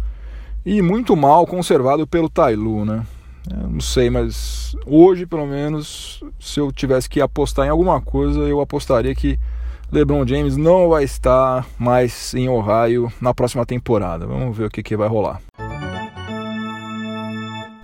e 0.66 0.82
muito 0.82 1.14
mal 1.14 1.46
conservado 1.46 2.08
pelo 2.08 2.28
Tailu, 2.28 2.84
né? 2.84 3.04
Eu 3.50 3.68
não 3.68 3.80
sei, 3.80 4.10
mas 4.10 4.76
hoje, 4.86 5.26
pelo 5.26 5.46
menos, 5.46 6.22
se 6.38 6.60
eu 6.60 6.70
tivesse 6.72 7.08
que 7.08 7.20
apostar 7.20 7.66
em 7.66 7.70
alguma 7.70 8.00
coisa, 8.00 8.40
eu 8.40 8.60
apostaria 8.60 9.14
que 9.14 9.38
LeBron 9.90 10.26
James 10.26 10.56
não 10.56 10.88
vai 10.88 11.04
estar 11.04 11.66
mais 11.78 12.34
em 12.34 12.48
Ohio 12.48 13.12
na 13.20 13.32
próxima 13.32 13.64
temporada. 13.64 14.26
Vamos 14.26 14.56
ver 14.56 14.66
o 14.66 14.70
que, 14.70 14.82
que 14.82 14.96
vai 14.96 15.08
rolar. 15.08 15.40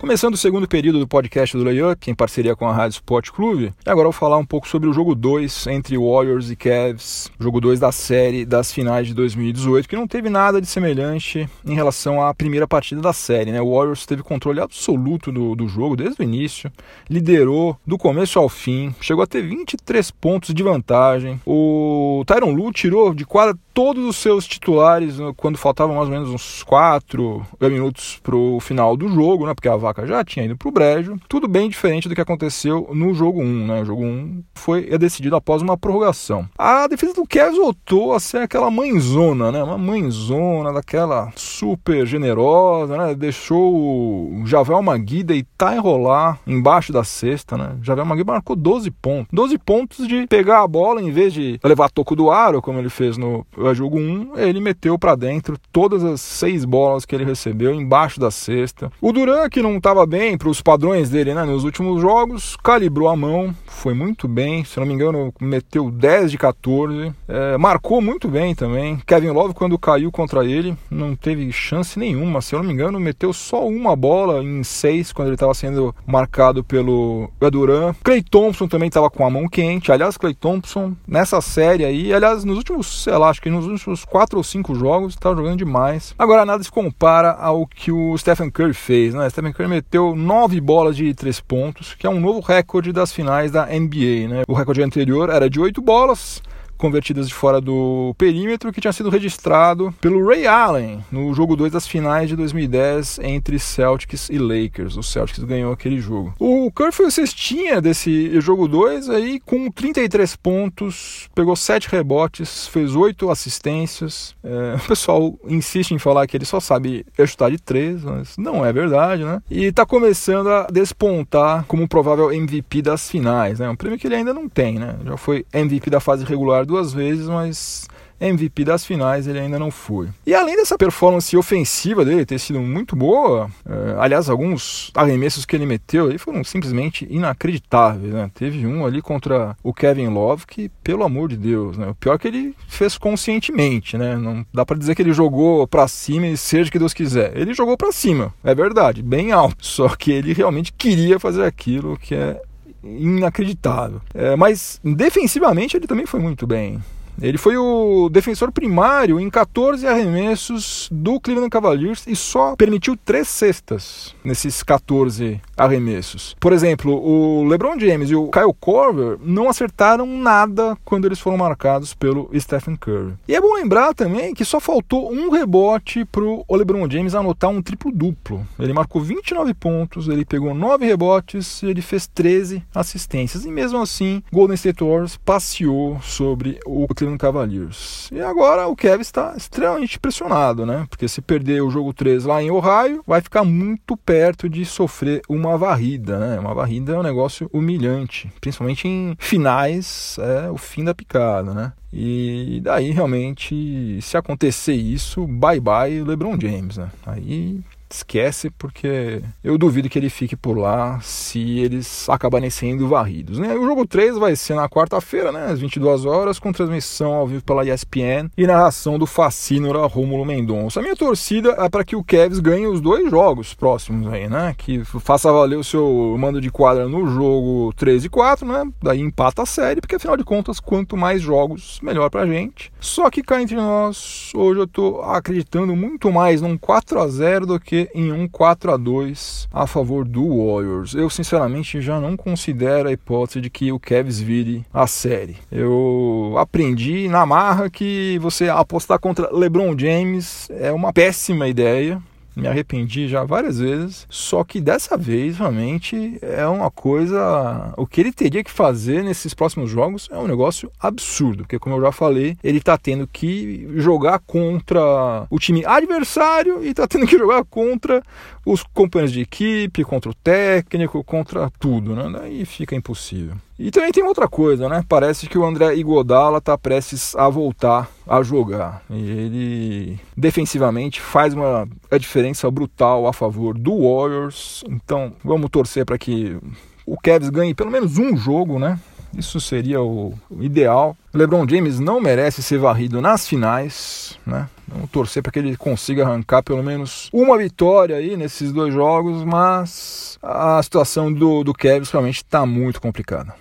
Começando 0.05 0.35
o 0.35 0.37
segundo 0.37 0.67
período 0.67 0.99
do 0.99 1.07
podcast 1.07 1.57
do 1.57 1.63
Layup, 1.63 2.11
em 2.11 2.13
parceria 2.13 2.55
com 2.55 2.67
a 2.67 2.71
Rádio 2.71 2.97
Sport 2.97 3.31
Clube, 3.31 3.73
agora 3.83 4.05
eu 4.05 4.11
vou 4.11 4.19
falar 4.19 4.37
um 4.37 4.45
pouco 4.45 4.67
sobre 4.67 4.87
o 4.87 4.93
jogo 4.93 5.15
2 5.15 5.65
entre 5.65 5.97
Warriors 5.97 6.51
e 6.51 6.55
Cavs, 6.55 7.31
jogo 7.39 7.59
2 7.59 7.79
da 7.79 7.91
série 7.91 8.45
das 8.45 8.71
finais 8.71 9.07
de 9.07 9.15
2018, 9.15 9.89
que 9.89 9.95
não 9.95 10.07
teve 10.07 10.29
nada 10.29 10.61
de 10.61 10.67
semelhante 10.67 11.49
em 11.65 11.73
relação 11.73 12.21
à 12.21 12.31
primeira 12.35 12.67
partida 12.67 13.01
da 13.01 13.13
série. 13.13 13.51
Né? 13.51 13.59
O 13.59 13.75
Warriors 13.75 14.05
teve 14.05 14.21
controle 14.21 14.59
absoluto 14.59 15.31
do, 15.31 15.55
do 15.55 15.67
jogo 15.67 15.95
desde 15.95 16.21
o 16.21 16.23
início, 16.23 16.71
liderou 17.09 17.75
do 17.83 17.97
começo 17.97 18.37
ao 18.37 18.47
fim, 18.47 18.93
chegou 19.01 19.23
a 19.23 19.27
ter 19.27 19.41
23 19.41 20.11
pontos 20.11 20.53
de 20.53 20.61
vantagem. 20.61 21.41
O 21.47 22.23
Tyron 22.27 22.51
Lu 22.51 22.71
tirou 22.71 23.11
de 23.11 23.25
quadra 23.25 23.57
todos 23.75 24.05
os 24.05 24.15
seus 24.15 24.47
titulares 24.47 25.17
quando 25.35 25.57
faltavam 25.57 25.97
mais 25.97 26.07
ou 26.07 26.13
menos 26.13 26.29
uns 26.29 26.63
4 26.63 27.45
minutos 27.61 28.21
para 28.23 28.35
o 28.35 28.59
final 28.61 28.95
do 28.95 29.09
jogo, 29.09 29.45
né? 29.45 29.53
Porque 29.53 29.67
a 29.67 29.75
vaca 29.75 30.07
já 30.07 30.23
tinha 30.23 30.45
ido 30.45 30.55
para 30.55 30.69
o 30.69 30.71
brejo. 30.71 31.19
Tudo 31.27 31.45
bem 31.45 31.69
diferente 31.69 32.07
do 32.07 32.15
que 32.15 32.21
aconteceu 32.21 32.89
no 32.93 33.13
jogo 33.13 33.41
1, 33.41 33.67
né? 33.67 33.81
O 33.81 33.85
jogo 33.85 34.03
1 34.03 34.43
foi 34.55 34.97
decidido 34.97 35.35
após 35.35 35.61
uma 35.61 35.77
prorrogação. 35.77 36.47
A 36.57 36.87
defesa 36.87 37.13
do 37.13 37.27
Cavs 37.27 37.57
voltou 37.57 38.13
a 38.13 38.19
ser 38.19 38.37
aquela 38.37 38.71
mãezona, 38.71 39.51
né? 39.51 39.61
Uma 39.61 39.77
mãezona 39.77 40.71
daquela 40.71 41.33
super 41.35 42.05
generosa, 42.05 42.95
né? 42.95 43.13
Deixou 43.13 43.75
o 43.75 44.43
Javel 44.45 44.81
Magui 44.81 45.21
deitar 45.21 45.75
e 45.75 45.79
rolar 45.79 46.39
embaixo 46.47 46.93
da 46.93 47.03
cesta, 47.03 47.57
né? 47.57 47.75
Javel 47.81 48.05
Magui 48.05 48.23
marcou 48.23 48.55
12 48.55 48.89
pontos. 48.89 49.27
12 49.33 49.57
pontos 49.57 50.07
de 50.07 50.25
pegar 50.27 50.61
a 50.63 50.67
bola 50.67 51.01
em 51.01 51.11
vez 51.11 51.33
de 51.33 51.59
levar 51.61 51.89
toco 51.89 52.15
do 52.15 52.31
aro, 52.31 52.61
como 52.61 52.79
ele 52.79 52.89
fez 52.89 53.17
no 53.17 53.45
jogo 53.73 53.97
1, 53.97 54.37
ele 54.37 54.59
meteu 54.59 54.97
para 54.97 55.15
dentro 55.15 55.57
todas 55.71 56.03
as 56.03 56.21
seis 56.21 56.65
bolas 56.65 57.05
que 57.05 57.15
ele 57.15 57.25
recebeu 57.25 57.73
embaixo 57.73 58.19
da 58.19 58.31
cesta. 58.31 58.91
O 59.01 59.11
Duran, 59.11 59.49
que 59.49 59.61
não 59.61 59.77
estava 59.77 60.05
bem 60.05 60.37
para 60.37 60.49
os 60.49 60.61
padrões 60.61 61.09
dele 61.09 61.33
né, 61.33 61.43
nos 61.43 61.63
últimos 61.63 62.01
jogos, 62.01 62.55
calibrou 62.63 63.07
a 63.07 63.15
mão, 63.15 63.53
foi 63.65 63.93
muito 63.93 64.27
bem. 64.27 64.63
Se 64.63 64.79
não 64.79 64.85
me 64.85 64.93
engano, 64.93 65.33
meteu 65.39 65.91
10 65.91 66.31
de 66.31 66.37
14. 66.37 67.13
É, 67.27 67.57
marcou 67.57 68.01
muito 68.01 68.27
bem 68.27 68.55
também. 68.55 68.97
Kevin 69.05 69.29
Love, 69.29 69.53
quando 69.53 69.77
caiu 69.77 70.11
contra 70.11 70.45
ele, 70.45 70.75
não 70.89 71.15
teve 71.15 71.51
chance 71.51 71.97
nenhuma. 71.99 72.41
Se 72.41 72.55
eu 72.55 72.59
não 72.59 72.67
me 72.67 72.73
engano, 72.73 72.99
meteu 72.99 73.31
só 73.33 73.67
uma 73.67 73.95
bola 73.95 74.43
em 74.43 74.63
seis 74.63 75.11
quando 75.11 75.29
ele 75.29 75.35
estava 75.35 75.53
sendo 75.53 75.95
marcado 76.05 76.63
pelo 76.63 77.29
Duran. 77.51 77.93
Clay 78.03 78.21
Thompson 78.21 78.67
também 78.67 78.87
estava 78.87 79.09
com 79.09 79.25
a 79.25 79.29
mão 79.29 79.47
quente. 79.47 79.91
Aliás, 79.91 80.17
Clay 80.17 80.33
Thompson, 80.33 80.93
nessa 81.07 81.39
série 81.41 81.85
aí, 81.85 82.13
aliás, 82.13 82.43
nos 82.43 82.57
últimos, 82.57 83.03
sei 83.03 83.17
lá, 83.17 83.29
acho 83.29 83.41
que 83.41 83.49
nos 83.55 83.67
últimos 83.67 84.05
4 84.05 84.37
ou 84.37 84.43
5 84.43 84.75
jogos, 84.75 85.13
estava 85.13 85.35
jogando 85.35 85.57
demais. 85.57 86.13
Agora, 86.17 86.45
nada 86.45 86.63
se 86.63 86.71
compara 86.71 87.31
ao 87.31 87.65
que 87.65 87.91
o 87.91 88.17
Stephen 88.17 88.49
Curry 88.49 88.73
fez, 88.73 89.13
né? 89.13 89.29
Stephen 89.29 89.53
Curry 89.53 89.69
meteu 89.69 90.15
9 90.15 90.61
bolas 90.61 90.95
de 90.95 91.13
3 91.13 91.39
pontos, 91.39 91.95
que 91.95 92.05
é 92.05 92.09
um 92.09 92.19
novo 92.19 92.39
recorde 92.39 92.91
das 92.91 93.11
finais 93.11 93.51
da 93.51 93.65
NBA, 93.65 94.27
né? 94.27 94.43
O 94.47 94.53
recorde 94.53 94.83
anterior 94.83 95.29
era 95.29 95.49
de 95.49 95.59
8 95.59 95.81
bolas, 95.81 96.41
convertidas 96.77 97.27
de 97.27 97.33
fora 97.33 97.59
do 97.61 98.13
perímetro 98.17 98.71
que 98.71 98.81
tinha 98.81 98.93
sido 98.93 99.09
registrado 99.09 99.93
pelo 100.01 100.25
Ray 100.27 100.47
Allen 100.47 101.03
no 101.11 101.33
jogo 101.33 101.55
2 101.55 101.71
das 101.71 101.87
finais 101.87 102.29
de 102.29 102.35
2010 102.35 103.19
entre 103.19 103.59
Celtics 103.59 104.29
e 104.29 104.37
Lakers. 104.37 104.97
O 104.97 105.03
Celtics 105.03 105.43
ganhou 105.43 105.71
aquele 105.73 105.99
jogo. 105.99 106.33
O 106.39 106.71
Curry 106.71 106.91
foi 106.91 107.07
o 107.07 107.11
cestinha 107.11 107.81
desse 107.81 108.39
jogo 108.41 108.67
2 108.67 109.09
aí 109.09 109.39
com 109.39 109.69
33 109.69 110.35
pontos, 110.35 111.29
pegou 111.33 111.55
7 111.55 111.89
rebotes, 111.89 112.67
fez 112.67 112.95
8 112.95 113.29
assistências. 113.29 114.35
É, 114.43 114.75
o 114.75 114.87
pessoal 114.87 115.37
insiste 115.47 115.91
em 115.91 115.99
falar 115.99 116.27
que 116.27 116.37
ele 116.37 116.45
só 116.45 116.59
sabe 116.59 117.05
chutar 117.25 117.51
de 117.51 117.57
3, 117.57 118.03
mas 118.03 118.37
não 118.37 118.65
é 118.65 118.71
verdade, 118.71 119.23
né? 119.23 119.41
E 119.49 119.71
tá 119.71 119.85
começando 119.85 120.49
a 120.49 120.67
despontar 120.71 121.65
como 121.67 121.87
provável 121.87 122.31
MVP 122.31 122.81
das 122.81 123.09
finais, 123.09 123.59
né? 123.59 123.69
Um 123.69 123.75
prêmio 123.75 123.97
que 123.97 124.07
ele 124.07 124.15
ainda 124.15 124.33
não 124.33 124.47
tem, 124.49 124.79
né? 124.79 124.97
Já 125.03 125.17
foi 125.17 125.45
MVP 125.53 125.89
da 125.89 125.99
fase 125.99 126.25
regular 126.25 126.64
duas 126.65 126.93
vezes, 126.93 127.27
mas 127.27 127.87
MVP 128.19 128.63
das 128.63 128.85
finais 128.85 129.27
ele 129.27 129.39
ainda 129.39 129.59
não 129.59 129.69
foi. 129.69 130.09
E 130.25 130.33
além 130.33 130.55
dessa 130.55 130.77
performance 130.77 131.35
ofensiva 131.35 132.05
dele 132.05 132.25
ter 132.25 132.39
sido 132.39 132.59
muito 132.59 132.95
boa, 132.95 133.49
é, 133.67 133.95
aliás, 133.99 134.29
alguns 134.29 134.91
arremessos 134.95 135.45
que 135.45 135.55
ele 135.55 135.65
meteu 135.65 136.05
ali 136.05 136.17
foram 136.17 136.43
simplesmente 136.43 137.07
inacreditáveis. 137.09 138.13
Né? 138.13 138.31
Teve 138.33 138.65
um 138.65 138.85
ali 138.85 139.01
contra 139.01 139.55
o 139.63 139.73
Kevin 139.73 140.07
Love 140.07 140.45
que, 140.47 140.69
pelo 140.83 141.03
amor 141.03 141.29
de 141.29 141.37
Deus, 141.37 141.77
né? 141.77 141.87
o 141.87 141.95
pior 141.95 142.15
é 142.15 142.17
que 142.17 142.27
ele 142.27 142.55
fez 142.67 142.97
conscientemente. 142.97 143.97
Né? 143.97 144.15
Não 144.15 144.45
dá 144.53 144.65
para 144.65 144.77
dizer 144.77 144.95
que 144.95 145.01
ele 145.01 145.13
jogou 145.13 145.67
para 145.67 145.87
cima 145.87 146.27
e 146.27 146.37
seja 146.37 146.71
que 146.71 146.79
Deus 146.79 146.93
quiser. 146.93 147.35
Ele 147.37 147.53
jogou 147.53 147.77
para 147.77 147.91
cima, 147.91 148.33
é 148.43 148.55
verdade, 148.55 149.01
bem 149.01 149.31
alto. 149.31 149.65
Só 149.65 149.89
que 149.89 150.11
ele 150.11 150.33
realmente 150.33 150.71
queria 150.71 151.19
fazer 151.19 151.43
aquilo 151.43 151.97
que 151.97 152.15
é 152.15 152.41
inacreditável. 152.85 154.01
É, 154.13 154.35
mas 154.35 154.79
defensivamente 154.83 155.75
ele 155.75 155.87
também 155.87 156.05
foi 156.05 156.19
muito 156.19 156.45
bem. 156.45 156.81
Ele 157.21 157.37
foi 157.37 157.57
o 157.57 158.09
defensor 158.09 158.51
primário 158.51 159.19
em 159.19 159.29
14 159.29 159.87
arremessos 159.87 160.89
do 160.91 161.19
Cleveland 161.19 161.49
Cavaliers 161.49 162.05
e 162.07 162.15
só 162.15 162.55
permitiu 162.55 162.97
três 162.97 163.27
cestas 163.27 164.15
nesses 164.23 164.61
14 164.63 165.39
arremessos. 165.55 166.35
Por 166.39 166.51
exemplo, 166.51 166.93
o 166.93 167.45
LeBron 167.45 167.79
James 167.79 168.09
e 168.09 168.15
o 168.15 168.29
Kyle 168.29 168.53
Korver 168.59 169.17
não 169.21 169.49
acertaram 169.49 170.05
nada 170.05 170.77
quando 170.83 171.05
eles 171.05 171.19
foram 171.19 171.37
marcados 171.37 171.93
pelo 171.93 172.29
Stephen 172.37 172.75
Curry. 172.75 173.13
E 173.27 173.35
é 173.35 173.41
bom 173.41 173.53
lembrar 173.55 173.93
também 173.93 174.33
que 174.33 174.43
só 174.43 174.59
faltou 174.59 175.11
um 175.11 175.29
rebote 175.29 176.05
para 176.05 176.23
o 176.23 176.45
LeBron 176.51 176.89
James 176.89 177.15
anotar 177.15 177.49
um 177.49 177.61
triplo-duplo. 177.61 178.45
Ele 178.59 178.73
marcou 178.73 179.01
29 179.01 179.53
pontos, 179.53 180.07
ele 180.07 180.25
pegou 180.25 180.53
9 180.53 180.85
rebotes 180.85 181.61
e 181.63 181.67
ele 181.67 181.81
fez 181.81 182.07
13 182.07 182.63
assistências. 182.73 183.45
E 183.45 183.51
mesmo 183.51 183.81
assim, 183.81 184.21
Golden 184.31 184.55
State 184.55 184.83
Warriors 184.83 185.17
passeou 185.17 185.99
sobre 186.01 186.59
o 186.65 186.85
Cleveland 187.05 187.17
Cavaliers. 187.17 188.09
E 188.11 188.19
agora 188.19 188.67
o 188.67 188.75
Kevin 188.75 189.01
está 189.01 189.33
extremamente 189.37 189.99
pressionado, 189.99 190.65
né? 190.65 190.85
Porque 190.89 191.07
se 191.07 191.21
perder 191.21 191.61
o 191.61 191.69
jogo 191.69 191.93
3 191.93 192.25
lá 192.25 192.41
em 192.41 192.51
Ohio, 192.51 193.03
vai 193.05 193.21
ficar 193.21 193.43
muito 193.43 193.95
perto 193.95 194.49
de 194.49 194.65
sofrer 194.65 195.21
uma 195.29 195.57
varrida, 195.57 196.17
né? 196.19 196.39
Uma 196.39 196.53
varrida 196.53 196.93
é 196.93 196.97
um 196.97 197.03
negócio 197.03 197.49
humilhante, 197.53 198.31
principalmente 198.41 198.87
em 198.87 199.15
finais, 199.19 200.17
é 200.19 200.49
o 200.49 200.57
fim 200.57 200.83
da 200.83 200.95
picada, 200.95 201.53
né? 201.53 201.73
E 201.93 202.59
daí 202.63 202.91
realmente, 202.91 203.99
se 204.01 204.17
acontecer 204.17 204.73
isso, 204.73 205.25
bye 205.27 205.59
bye 205.59 206.03
LeBron 206.03 206.37
James, 206.39 206.77
né? 206.77 206.89
Aí 207.05 207.61
esquece 207.89 208.49
porque 208.49 209.21
eu 209.43 209.57
duvido 209.57 209.89
que 209.89 209.97
ele 209.97 210.09
fique 210.09 210.35
por 210.35 210.57
lá 210.57 210.99
se 211.01 211.59
eles 211.59 212.09
acabarem 212.09 212.49
sendo 212.49 212.87
varridos. 212.87 213.39
Né? 213.39 213.53
O 213.55 213.65
jogo 213.65 213.85
3 213.85 214.17
vai 214.17 214.35
ser 214.35 214.55
na 214.55 214.67
quarta-feira, 214.69 215.31
né, 215.31 215.45
às 215.45 215.59
22 215.59 216.05
horas, 216.05 216.39
com 216.39 216.51
transmissão 216.51 217.13
ao 217.13 217.27
vivo 217.27 217.43
pela 217.43 217.65
ESPN 217.65 218.29
e 218.37 218.47
narração 218.47 218.97
do 218.97 219.05
Facínora 219.05 219.85
Rômulo 219.85 220.25
Mendonça. 220.25 220.79
A 220.79 220.83
minha 220.83 220.95
torcida 220.95 221.55
é 221.57 221.69
para 221.69 221.83
que 221.83 221.95
o 221.95 222.03
Cavs 222.03 222.39
ganhe 222.39 222.67
os 222.67 222.81
dois 222.81 223.09
jogos 223.09 223.53
próximos 223.53 224.11
aí, 224.11 224.27
né? 224.27 224.53
Que 224.57 224.83
faça 224.83 225.31
valer 225.31 225.57
o 225.57 225.63
seu 225.63 226.15
mando 226.17 226.41
de 226.41 226.49
quadra 226.49 226.87
no 226.87 227.07
jogo 227.07 227.73
3 227.75 228.05
e 228.05 228.09
4, 228.09 228.47
né? 228.47 228.71
Daí 228.81 228.99
empata 228.99 229.43
a 229.43 229.45
série, 229.45 229.81
porque 229.81 229.95
afinal 229.95 230.17
de 230.17 230.23
contas, 230.23 230.59
quanto 230.59 230.97
mais 230.97 231.21
jogos, 231.21 231.79
melhor 231.81 232.09
pra 232.09 232.25
gente. 232.25 232.71
Só 232.79 233.09
que 233.09 233.21
cá 233.21 233.41
entre 233.41 233.55
nós, 233.55 234.31
hoje 234.35 234.59
eu 234.59 234.67
tô 234.67 235.01
acreditando 235.01 235.75
muito 235.75 236.11
mais 236.11 236.41
num 236.41 236.57
4 236.57 236.99
a 236.99 237.07
0 237.07 237.45
do 237.45 237.59
que 237.59 237.74
em 237.93 238.11
um 238.11 238.27
4 238.27 238.71
a 238.71 238.77
2 238.77 239.47
a 239.51 239.67
favor 239.67 240.05
do 240.05 240.45
Warriors. 240.45 240.93
Eu 240.93 241.09
sinceramente 241.09 241.81
já 241.81 241.99
não 241.99 242.15
considero 242.15 242.89
a 242.89 242.91
hipótese 242.91 243.41
de 243.41 243.49
que 243.49 243.71
o 243.71 243.79
Cavs 243.79 244.19
vire 244.19 244.65
a 244.73 244.87
série. 244.87 245.37
Eu 245.51 246.35
aprendi 246.37 247.07
na 247.07 247.25
marra 247.25 247.69
que 247.69 248.17
você 248.19 248.49
apostar 248.49 248.99
contra 248.99 249.35
LeBron 249.35 249.77
James 249.77 250.47
é 250.51 250.71
uma 250.71 250.93
péssima 250.93 251.47
ideia 251.47 252.01
me 252.35 252.47
arrependi 252.47 253.07
já 253.07 253.23
várias 253.23 253.59
vezes, 253.59 254.05
só 254.09 254.43
que 254.43 254.59
dessa 254.59 254.97
vez 254.97 255.37
realmente 255.37 256.17
é 256.21 256.45
uma 256.47 256.69
coisa. 256.69 257.73
O 257.77 257.87
que 257.87 258.01
ele 258.01 258.11
teria 258.11 258.43
que 258.43 258.51
fazer 258.51 259.03
nesses 259.03 259.33
próximos 259.33 259.69
jogos 259.69 260.07
é 260.11 260.17
um 260.17 260.27
negócio 260.27 260.71
absurdo, 260.79 261.43
porque, 261.43 261.59
como 261.59 261.75
eu 261.75 261.81
já 261.81 261.91
falei, 261.91 262.37
ele 262.43 262.57
está 262.57 262.77
tendo 262.77 263.07
que 263.07 263.67
jogar 263.75 264.19
contra 264.19 265.25
o 265.29 265.39
time 265.39 265.65
adversário 265.65 266.63
e 266.63 266.69
está 266.69 266.87
tendo 266.87 267.07
que 267.07 267.17
jogar 267.17 267.43
contra 267.45 268.03
os 268.45 268.63
companheiros 268.63 269.13
de 269.13 269.21
equipe, 269.21 269.83
contra 269.83 270.11
o 270.11 270.13
técnico, 270.13 271.03
contra 271.03 271.49
tudo, 271.59 271.95
né? 271.95 272.09
Daí 272.11 272.45
fica 272.45 272.75
impossível. 272.75 273.35
E 273.57 273.71
também 273.71 273.91
tem 273.91 274.03
outra 274.03 274.27
coisa, 274.27 274.67
né? 274.67 274.83
Parece 274.87 275.27
que 275.27 275.37
o 275.37 275.45
André 275.45 275.75
Iguodala 275.75 276.39
está 276.39 276.57
prestes 276.57 277.15
a 277.15 277.29
voltar 277.29 277.89
a 278.05 278.21
jogar. 278.21 278.83
E 278.89 279.09
ele 279.09 279.99
defensivamente 280.15 280.99
faz 280.99 281.33
uma 281.33 281.67
diferença 281.97 282.51
brutal 282.51 283.07
a 283.07 283.13
favor 283.13 283.57
do 283.57 283.83
Warriors. 283.83 284.63
Então 284.67 285.13
vamos 285.23 285.49
torcer 285.49 285.85
para 285.85 285.97
que 285.97 286.37
o 286.85 286.97
Cavs 287.01 287.29
ganhe 287.29 287.55
pelo 287.55 287.71
menos 287.71 287.97
um 287.97 288.17
jogo, 288.17 288.59
né? 288.59 288.77
Isso 289.17 289.39
seria 289.39 289.81
o 289.81 290.13
ideal. 290.41 290.95
LeBron 291.13 291.47
James 291.47 291.79
não 291.79 292.01
merece 292.01 292.43
ser 292.43 292.57
varrido 292.57 293.01
nas 293.01 293.25
finais, 293.25 294.19
né? 294.25 294.49
Vamos 294.67 294.89
torcer 294.89 295.23
para 295.23 295.31
que 295.31 295.39
ele 295.39 295.55
consiga 295.55 296.03
arrancar 296.03 296.43
pelo 296.43 296.61
menos 296.61 297.09
uma 297.13 297.37
vitória 297.37 297.95
aí 297.95 298.17
nesses 298.17 298.51
dois 298.51 298.73
jogos, 298.73 299.23
mas 299.23 300.19
a 300.21 300.61
situação 300.61 301.13
do, 301.13 301.43
do 301.43 301.53
realmente 301.91 302.17
está 302.17 302.45
muito 302.45 302.81
complicada. 302.81 303.33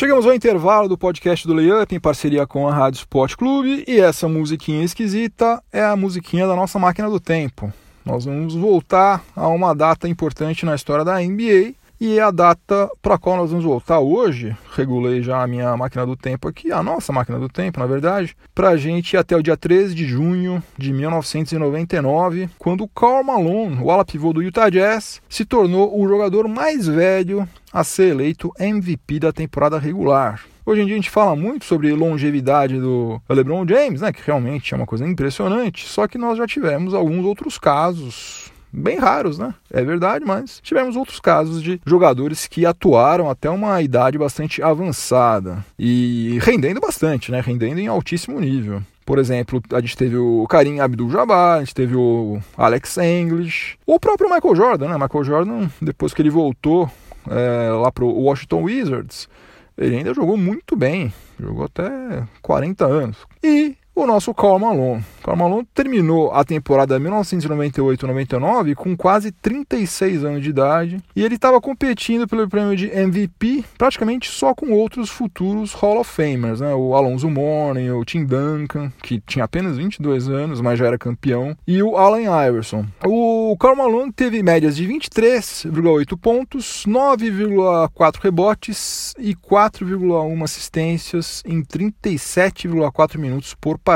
Chegamos 0.00 0.24
ao 0.24 0.32
intervalo 0.32 0.88
do 0.88 0.96
podcast 0.96 1.46
do 1.46 1.52
Layup 1.52 1.94
em 1.94 2.00
parceria 2.00 2.46
com 2.46 2.66
a 2.66 2.72
Rádio 2.72 3.00
Sport 3.00 3.36
Clube 3.36 3.84
e 3.86 4.00
essa 4.00 4.26
musiquinha 4.26 4.82
esquisita 4.82 5.62
é 5.70 5.84
a 5.84 5.94
musiquinha 5.94 6.46
da 6.46 6.56
nossa 6.56 6.78
máquina 6.78 7.10
do 7.10 7.20
tempo. 7.20 7.70
Nós 8.02 8.24
vamos 8.24 8.54
voltar 8.54 9.22
a 9.36 9.46
uma 9.48 9.74
data 9.74 10.08
importante 10.08 10.64
na 10.64 10.74
história 10.74 11.04
da 11.04 11.20
NBA 11.20 11.74
E 12.02 12.18
a 12.18 12.30
data 12.30 12.90
para 13.02 13.16
a 13.16 13.18
qual 13.18 13.36
nós 13.36 13.50
vamos 13.50 13.62
voltar 13.62 14.00
hoje, 14.00 14.56
regulei 14.74 15.22
já 15.22 15.42
a 15.42 15.46
minha 15.46 15.76
máquina 15.76 16.06
do 16.06 16.16
tempo 16.16 16.48
aqui, 16.48 16.72
a 16.72 16.82
nossa 16.82 17.12
máquina 17.12 17.38
do 17.38 17.46
tempo, 17.46 17.78
na 17.78 17.84
verdade, 17.84 18.34
para 18.54 18.70
a 18.70 18.76
gente 18.78 19.12
ir 19.12 19.16
até 19.18 19.36
o 19.36 19.42
dia 19.42 19.54
13 19.54 19.94
de 19.94 20.06
junho 20.06 20.62
de 20.78 20.94
1999, 20.94 22.48
quando 22.58 22.88
Karl 22.88 23.22
Malone, 23.22 23.82
o 23.82 23.90
ala 23.90 24.02
pivô 24.02 24.32
do 24.32 24.42
Utah 24.42 24.70
Jazz, 24.70 25.20
se 25.28 25.44
tornou 25.44 25.94
o 25.94 26.08
jogador 26.08 26.48
mais 26.48 26.86
velho 26.86 27.46
a 27.70 27.84
ser 27.84 28.12
eleito 28.12 28.50
MVP 28.58 29.18
da 29.18 29.30
temporada 29.30 29.78
regular. 29.78 30.42
Hoje 30.64 30.80
em 30.80 30.86
dia 30.86 30.94
a 30.94 30.98
gente 30.98 31.10
fala 31.10 31.36
muito 31.36 31.66
sobre 31.66 31.92
longevidade 31.92 32.80
do 32.80 33.20
LeBron 33.28 33.66
James, 33.68 34.00
né, 34.00 34.10
que 34.10 34.22
realmente 34.24 34.72
é 34.72 34.76
uma 34.78 34.86
coisa 34.86 35.06
impressionante, 35.06 35.86
só 35.86 36.08
que 36.08 36.16
nós 36.16 36.38
já 36.38 36.46
tivemos 36.46 36.94
alguns 36.94 37.26
outros 37.26 37.58
casos 37.58 38.49
bem 38.72 38.98
raros, 38.98 39.38
né? 39.38 39.54
É 39.72 39.82
verdade, 39.82 40.24
mas 40.24 40.60
tivemos 40.62 40.96
outros 40.96 41.20
casos 41.20 41.62
de 41.62 41.80
jogadores 41.84 42.46
que 42.46 42.64
atuaram 42.66 43.28
até 43.28 43.50
uma 43.50 43.80
idade 43.82 44.18
bastante 44.18 44.62
avançada 44.62 45.64
e 45.78 46.38
rendendo 46.42 46.80
bastante, 46.80 47.30
né? 47.30 47.40
Rendendo 47.40 47.78
em 47.80 47.86
altíssimo 47.86 48.40
nível. 48.40 48.82
Por 49.04 49.18
exemplo, 49.18 49.60
a 49.72 49.80
gente 49.80 49.96
teve 49.96 50.16
o 50.16 50.46
Karim 50.48 50.78
Abdul-Jabbar, 50.78 51.56
a 51.56 51.60
gente 51.60 51.74
teve 51.74 51.96
o 51.96 52.38
Alex 52.56 52.96
English, 52.98 53.76
o 53.84 53.98
próprio 53.98 54.32
Michael 54.32 54.54
Jordan, 54.54 54.88
né? 54.88 54.94
Michael 54.94 55.24
Jordan, 55.24 55.68
depois 55.82 56.14
que 56.14 56.22
ele 56.22 56.30
voltou 56.30 56.88
é, 57.28 57.70
lá 57.72 57.90
para 57.90 58.04
o 58.04 58.22
Washington 58.22 58.62
Wizards, 58.62 59.28
ele 59.76 59.96
ainda 59.96 60.14
jogou 60.14 60.36
muito 60.36 60.76
bem, 60.76 61.12
jogou 61.40 61.64
até 61.64 62.22
40 62.42 62.86
anos. 62.86 63.16
E 63.42 63.76
o 63.94 64.06
nosso 64.06 64.32
Karl 64.32 64.58
Malone. 64.58 65.04
Karl 65.22 65.36
Malone 65.36 65.68
terminou 65.74 66.32
a 66.32 66.42
temporada 66.44 66.98
1998-99 66.98 68.74
com 68.74 68.96
quase 68.96 69.30
36 69.30 70.24
anos 70.24 70.42
de 70.42 70.50
idade 70.50 71.02
e 71.14 71.22
ele 71.22 71.34
estava 71.34 71.60
competindo 71.60 72.26
pelo 72.26 72.48
prêmio 72.48 72.74
de 72.74 72.86
MVP 72.86 73.64
praticamente 73.76 74.30
só 74.30 74.54
com 74.54 74.72
outros 74.72 75.10
futuros 75.10 75.72
Hall 75.74 76.00
of 76.00 76.10
Famers, 76.10 76.60
né? 76.60 76.74
o 76.74 76.94
Alonso 76.94 77.28
Mourning, 77.28 77.90
o 77.90 78.04
Tim 78.04 78.24
Duncan, 78.24 78.90
que 79.02 79.20
tinha 79.20 79.44
apenas 79.44 79.76
22 79.76 80.28
anos, 80.28 80.60
mas 80.60 80.78
já 80.78 80.86
era 80.86 80.98
campeão, 80.98 81.56
e 81.66 81.82
o 81.82 81.96
Allen 81.96 82.26
Iverson. 82.48 82.86
O 83.04 83.56
Karl 83.58 83.76
Malone 83.76 84.12
teve 84.12 84.42
médias 84.42 84.76
de 84.76 84.86
23,8 84.86 86.18
pontos, 86.18 86.84
9,4 86.86 88.20
rebotes 88.22 89.14
e 89.18 89.34
4,1 89.34 90.42
assistências 90.42 91.42
em 91.44 91.62
37,4 91.62 93.18
minutos 93.18 93.54
por 93.54 93.78
partida. 93.78 93.89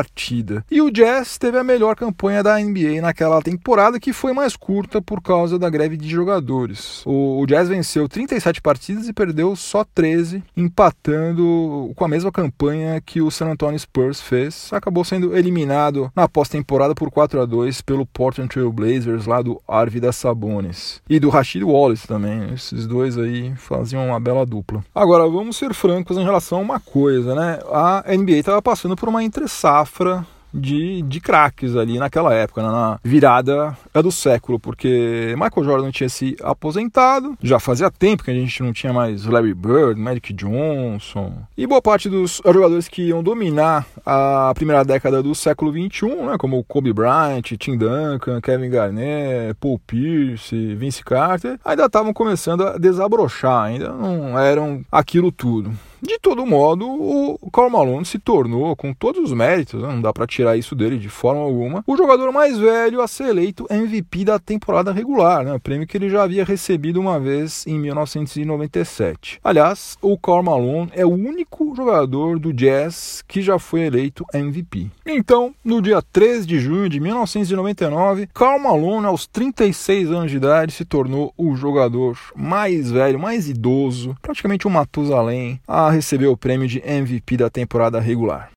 E 0.70 0.80
o 0.80 0.90
Jazz 0.90 1.38
teve 1.38 1.58
a 1.58 1.64
melhor 1.64 1.94
campanha 1.94 2.42
da 2.42 2.58
NBA 2.58 3.00
naquela 3.00 3.40
temporada, 3.40 4.00
que 4.00 4.12
foi 4.12 4.32
mais 4.32 4.56
curta 4.56 5.00
por 5.00 5.22
causa 5.22 5.58
da 5.58 5.70
greve 5.70 5.96
de 5.96 6.08
jogadores. 6.08 7.02
O, 7.06 7.44
Jazz 7.46 7.68
venceu 7.68 8.08
37 8.08 8.60
partidas 8.60 9.08
e 9.08 9.12
perdeu 9.12 9.54
só 9.54 9.84
13, 9.84 10.42
empatando 10.56 11.92
com 11.94 12.04
a 12.04 12.08
mesma 12.08 12.32
campanha 12.32 13.00
que 13.00 13.20
o 13.20 13.30
San 13.30 13.50
Antonio 13.50 13.78
Spurs 13.78 14.20
fez. 14.20 14.70
Acabou 14.72 15.04
sendo 15.04 15.36
eliminado 15.36 16.10
na 16.14 16.28
pós-temporada 16.28 16.94
por 16.94 17.10
4 17.10 17.40
a 17.42 17.46
2 17.46 17.80
pelo 17.82 18.06
Portland 18.06 18.48
Trail 18.48 18.72
Blazers 18.72 19.26
lá 19.26 19.42
do 19.42 19.60
Arvidas 19.66 20.16
Sabonis 20.16 21.00
e 21.08 21.20
do 21.20 21.28
Rashid 21.28 21.64
Wallace 21.64 22.06
também. 22.06 22.52
Esses 22.52 22.86
dois 22.86 23.18
aí 23.18 23.54
faziam 23.56 24.06
uma 24.06 24.20
bela 24.20 24.44
dupla. 24.46 24.84
Agora 24.94 25.28
vamos 25.28 25.56
ser 25.56 25.74
francos 25.74 26.16
em 26.16 26.24
relação 26.24 26.58
a 26.58 26.62
uma 26.62 26.80
coisa, 26.80 27.34
né? 27.34 27.58
A 27.72 28.04
NBA 28.08 28.38
estava 28.38 28.62
passando 28.62 28.96
por 28.96 29.08
uma 29.08 29.22
entre 29.22 29.48
safra 29.74 30.24
de, 30.52 31.02
de 31.02 31.20
craques 31.20 31.74
ali 31.74 31.98
naquela 31.98 32.32
época, 32.32 32.62
né, 32.62 32.68
na 32.68 33.00
virada 33.02 33.76
do 33.92 34.12
século, 34.12 34.60
porque 34.60 35.34
Michael 35.36 35.64
Jordan 35.64 35.90
tinha 35.90 36.08
se 36.08 36.36
aposentado, 36.40 37.36
já 37.42 37.58
fazia 37.58 37.90
tempo 37.90 38.22
que 38.22 38.30
a 38.30 38.34
gente 38.34 38.62
não 38.62 38.72
tinha 38.72 38.92
mais 38.92 39.24
Larry 39.24 39.52
Bird, 39.52 40.00
Magic 40.00 40.32
Johnson, 40.32 41.32
e 41.58 41.66
boa 41.66 41.82
parte 41.82 42.08
dos 42.08 42.40
jogadores 42.44 42.86
que 42.86 43.08
iam 43.08 43.20
dominar 43.20 43.84
a 44.06 44.52
primeira 44.54 44.84
década 44.84 45.20
do 45.20 45.34
século 45.34 45.72
XXI, 45.72 46.06
né, 46.06 46.36
como 46.38 46.62
Kobe 46.62 46.92
Bryant, 46.92 47.42
Tim 47.58 47.76
Duncan, 47.76 48.40
Kevin 48.40 48.70
Garnett, 48.70 49.54
Paul 49.58 49.80
Pierce, 49.84 50.76
Vince 50.76 51.02
Carter, 51.02 51.58
ainda 51.64 51.86
estavam 51.86 52.12
começando 52.12 52.62
a 52.62 52.78
desabrochar, 52.78 53.64
ainda 53.64 53.92
não 53.92 54.38
eram 54.38 54.84
aquilo 54.92 55.32
tudo. 55.32 55.72
De 56.04 56.18
todo 56.18 56.44
modo, 56.44 56.86
o 56.86 57.50
Karl 57.50 57.70
Malone 57.70 58.04
se 58.04 58.18
tornou, 58.18 58.76
com 58.76 58.92
todos 58.92 59.22
os 59.24 59.32
méritos, 59.32 59.80
né, 59.82 59.88
não 59.88 60.02
dá 60.02 60.12
para 60.12 60.26
tirar 60.26 60.54
isso 60.54 60.74
dele 60.74 60.98
de 60.98 61.08
forma 61.08 61.40
alguma, 61.40 61.82
o 61.86 61.96
jogador 61.96 62.30
mais 62.30 62.58
velho 62.58 63.00
a 63.00 63.08
ser 63.08 63.28
eleito 63.28 63.66
MVP 63.70 64.26
da 64.26 64.38
temporada 64.38 64.92
regular, 64.92 65.42
né, 65.42 65.58
prêmio 65.58 65.86
que 65.86 65.96
ele 65.96 66.10
já 66.10 66.22
havia 66.22 66.44
recebido 66.44 67.00
uma 67.00 67.18
vez 67.18 67.66
em 67.66 67.78
1997. 67.78 69.40
Aliás, 69.42 69.96
o 70.02 70.18
Karl 70.18 70.42
Malone 70.42 70.90
é 70.92 71.06
o 71.06 71.10
único 71.10 71.74
jogador 71.74 72.38
do 72.38 72.52
Jazz 72.52 73.24
que 73.26 73.40
já 73.40 73.58
foi 73.58 73.82
eleito 73.82 74.26
MVP. 74.34 74.90
Então, 75.06 75.54
no 75.64 75.80
dia 75.80 76.02
3 76.02 76.46
de 76.46 76.58
junho 76.58 76.88
de 76.88 77.00
1999, 77.00 78.28
Karl 78.34 78.58
Malone, 78.60 79.06
aos 79.06 79.26
36 79.26 80.10
anos 80.10 80.30
de 80.30 80.36
idade, 80.36 80.72
se 80.72 80.84
tornou 80.84 81.32
o 81.36 81.56
jogador 81.56 82.18
mais 82.36 82.90
velho, 82.90 83.18
mais 83.18 83.48
idoso, 83.48 84.14
praticamente 84.20 84.68
um 84.68 84.70
Matusalém, 84.70 85.58
a 85.66 85.93
recebeu 85.94 86.32
o 86.32 86.36
prêmio 86.36 86.68
de 86.68 86.80
MVP 86.80 87.36
da 87.36 87.48
temporada 87.48 88.00
regular. 88.00 88.50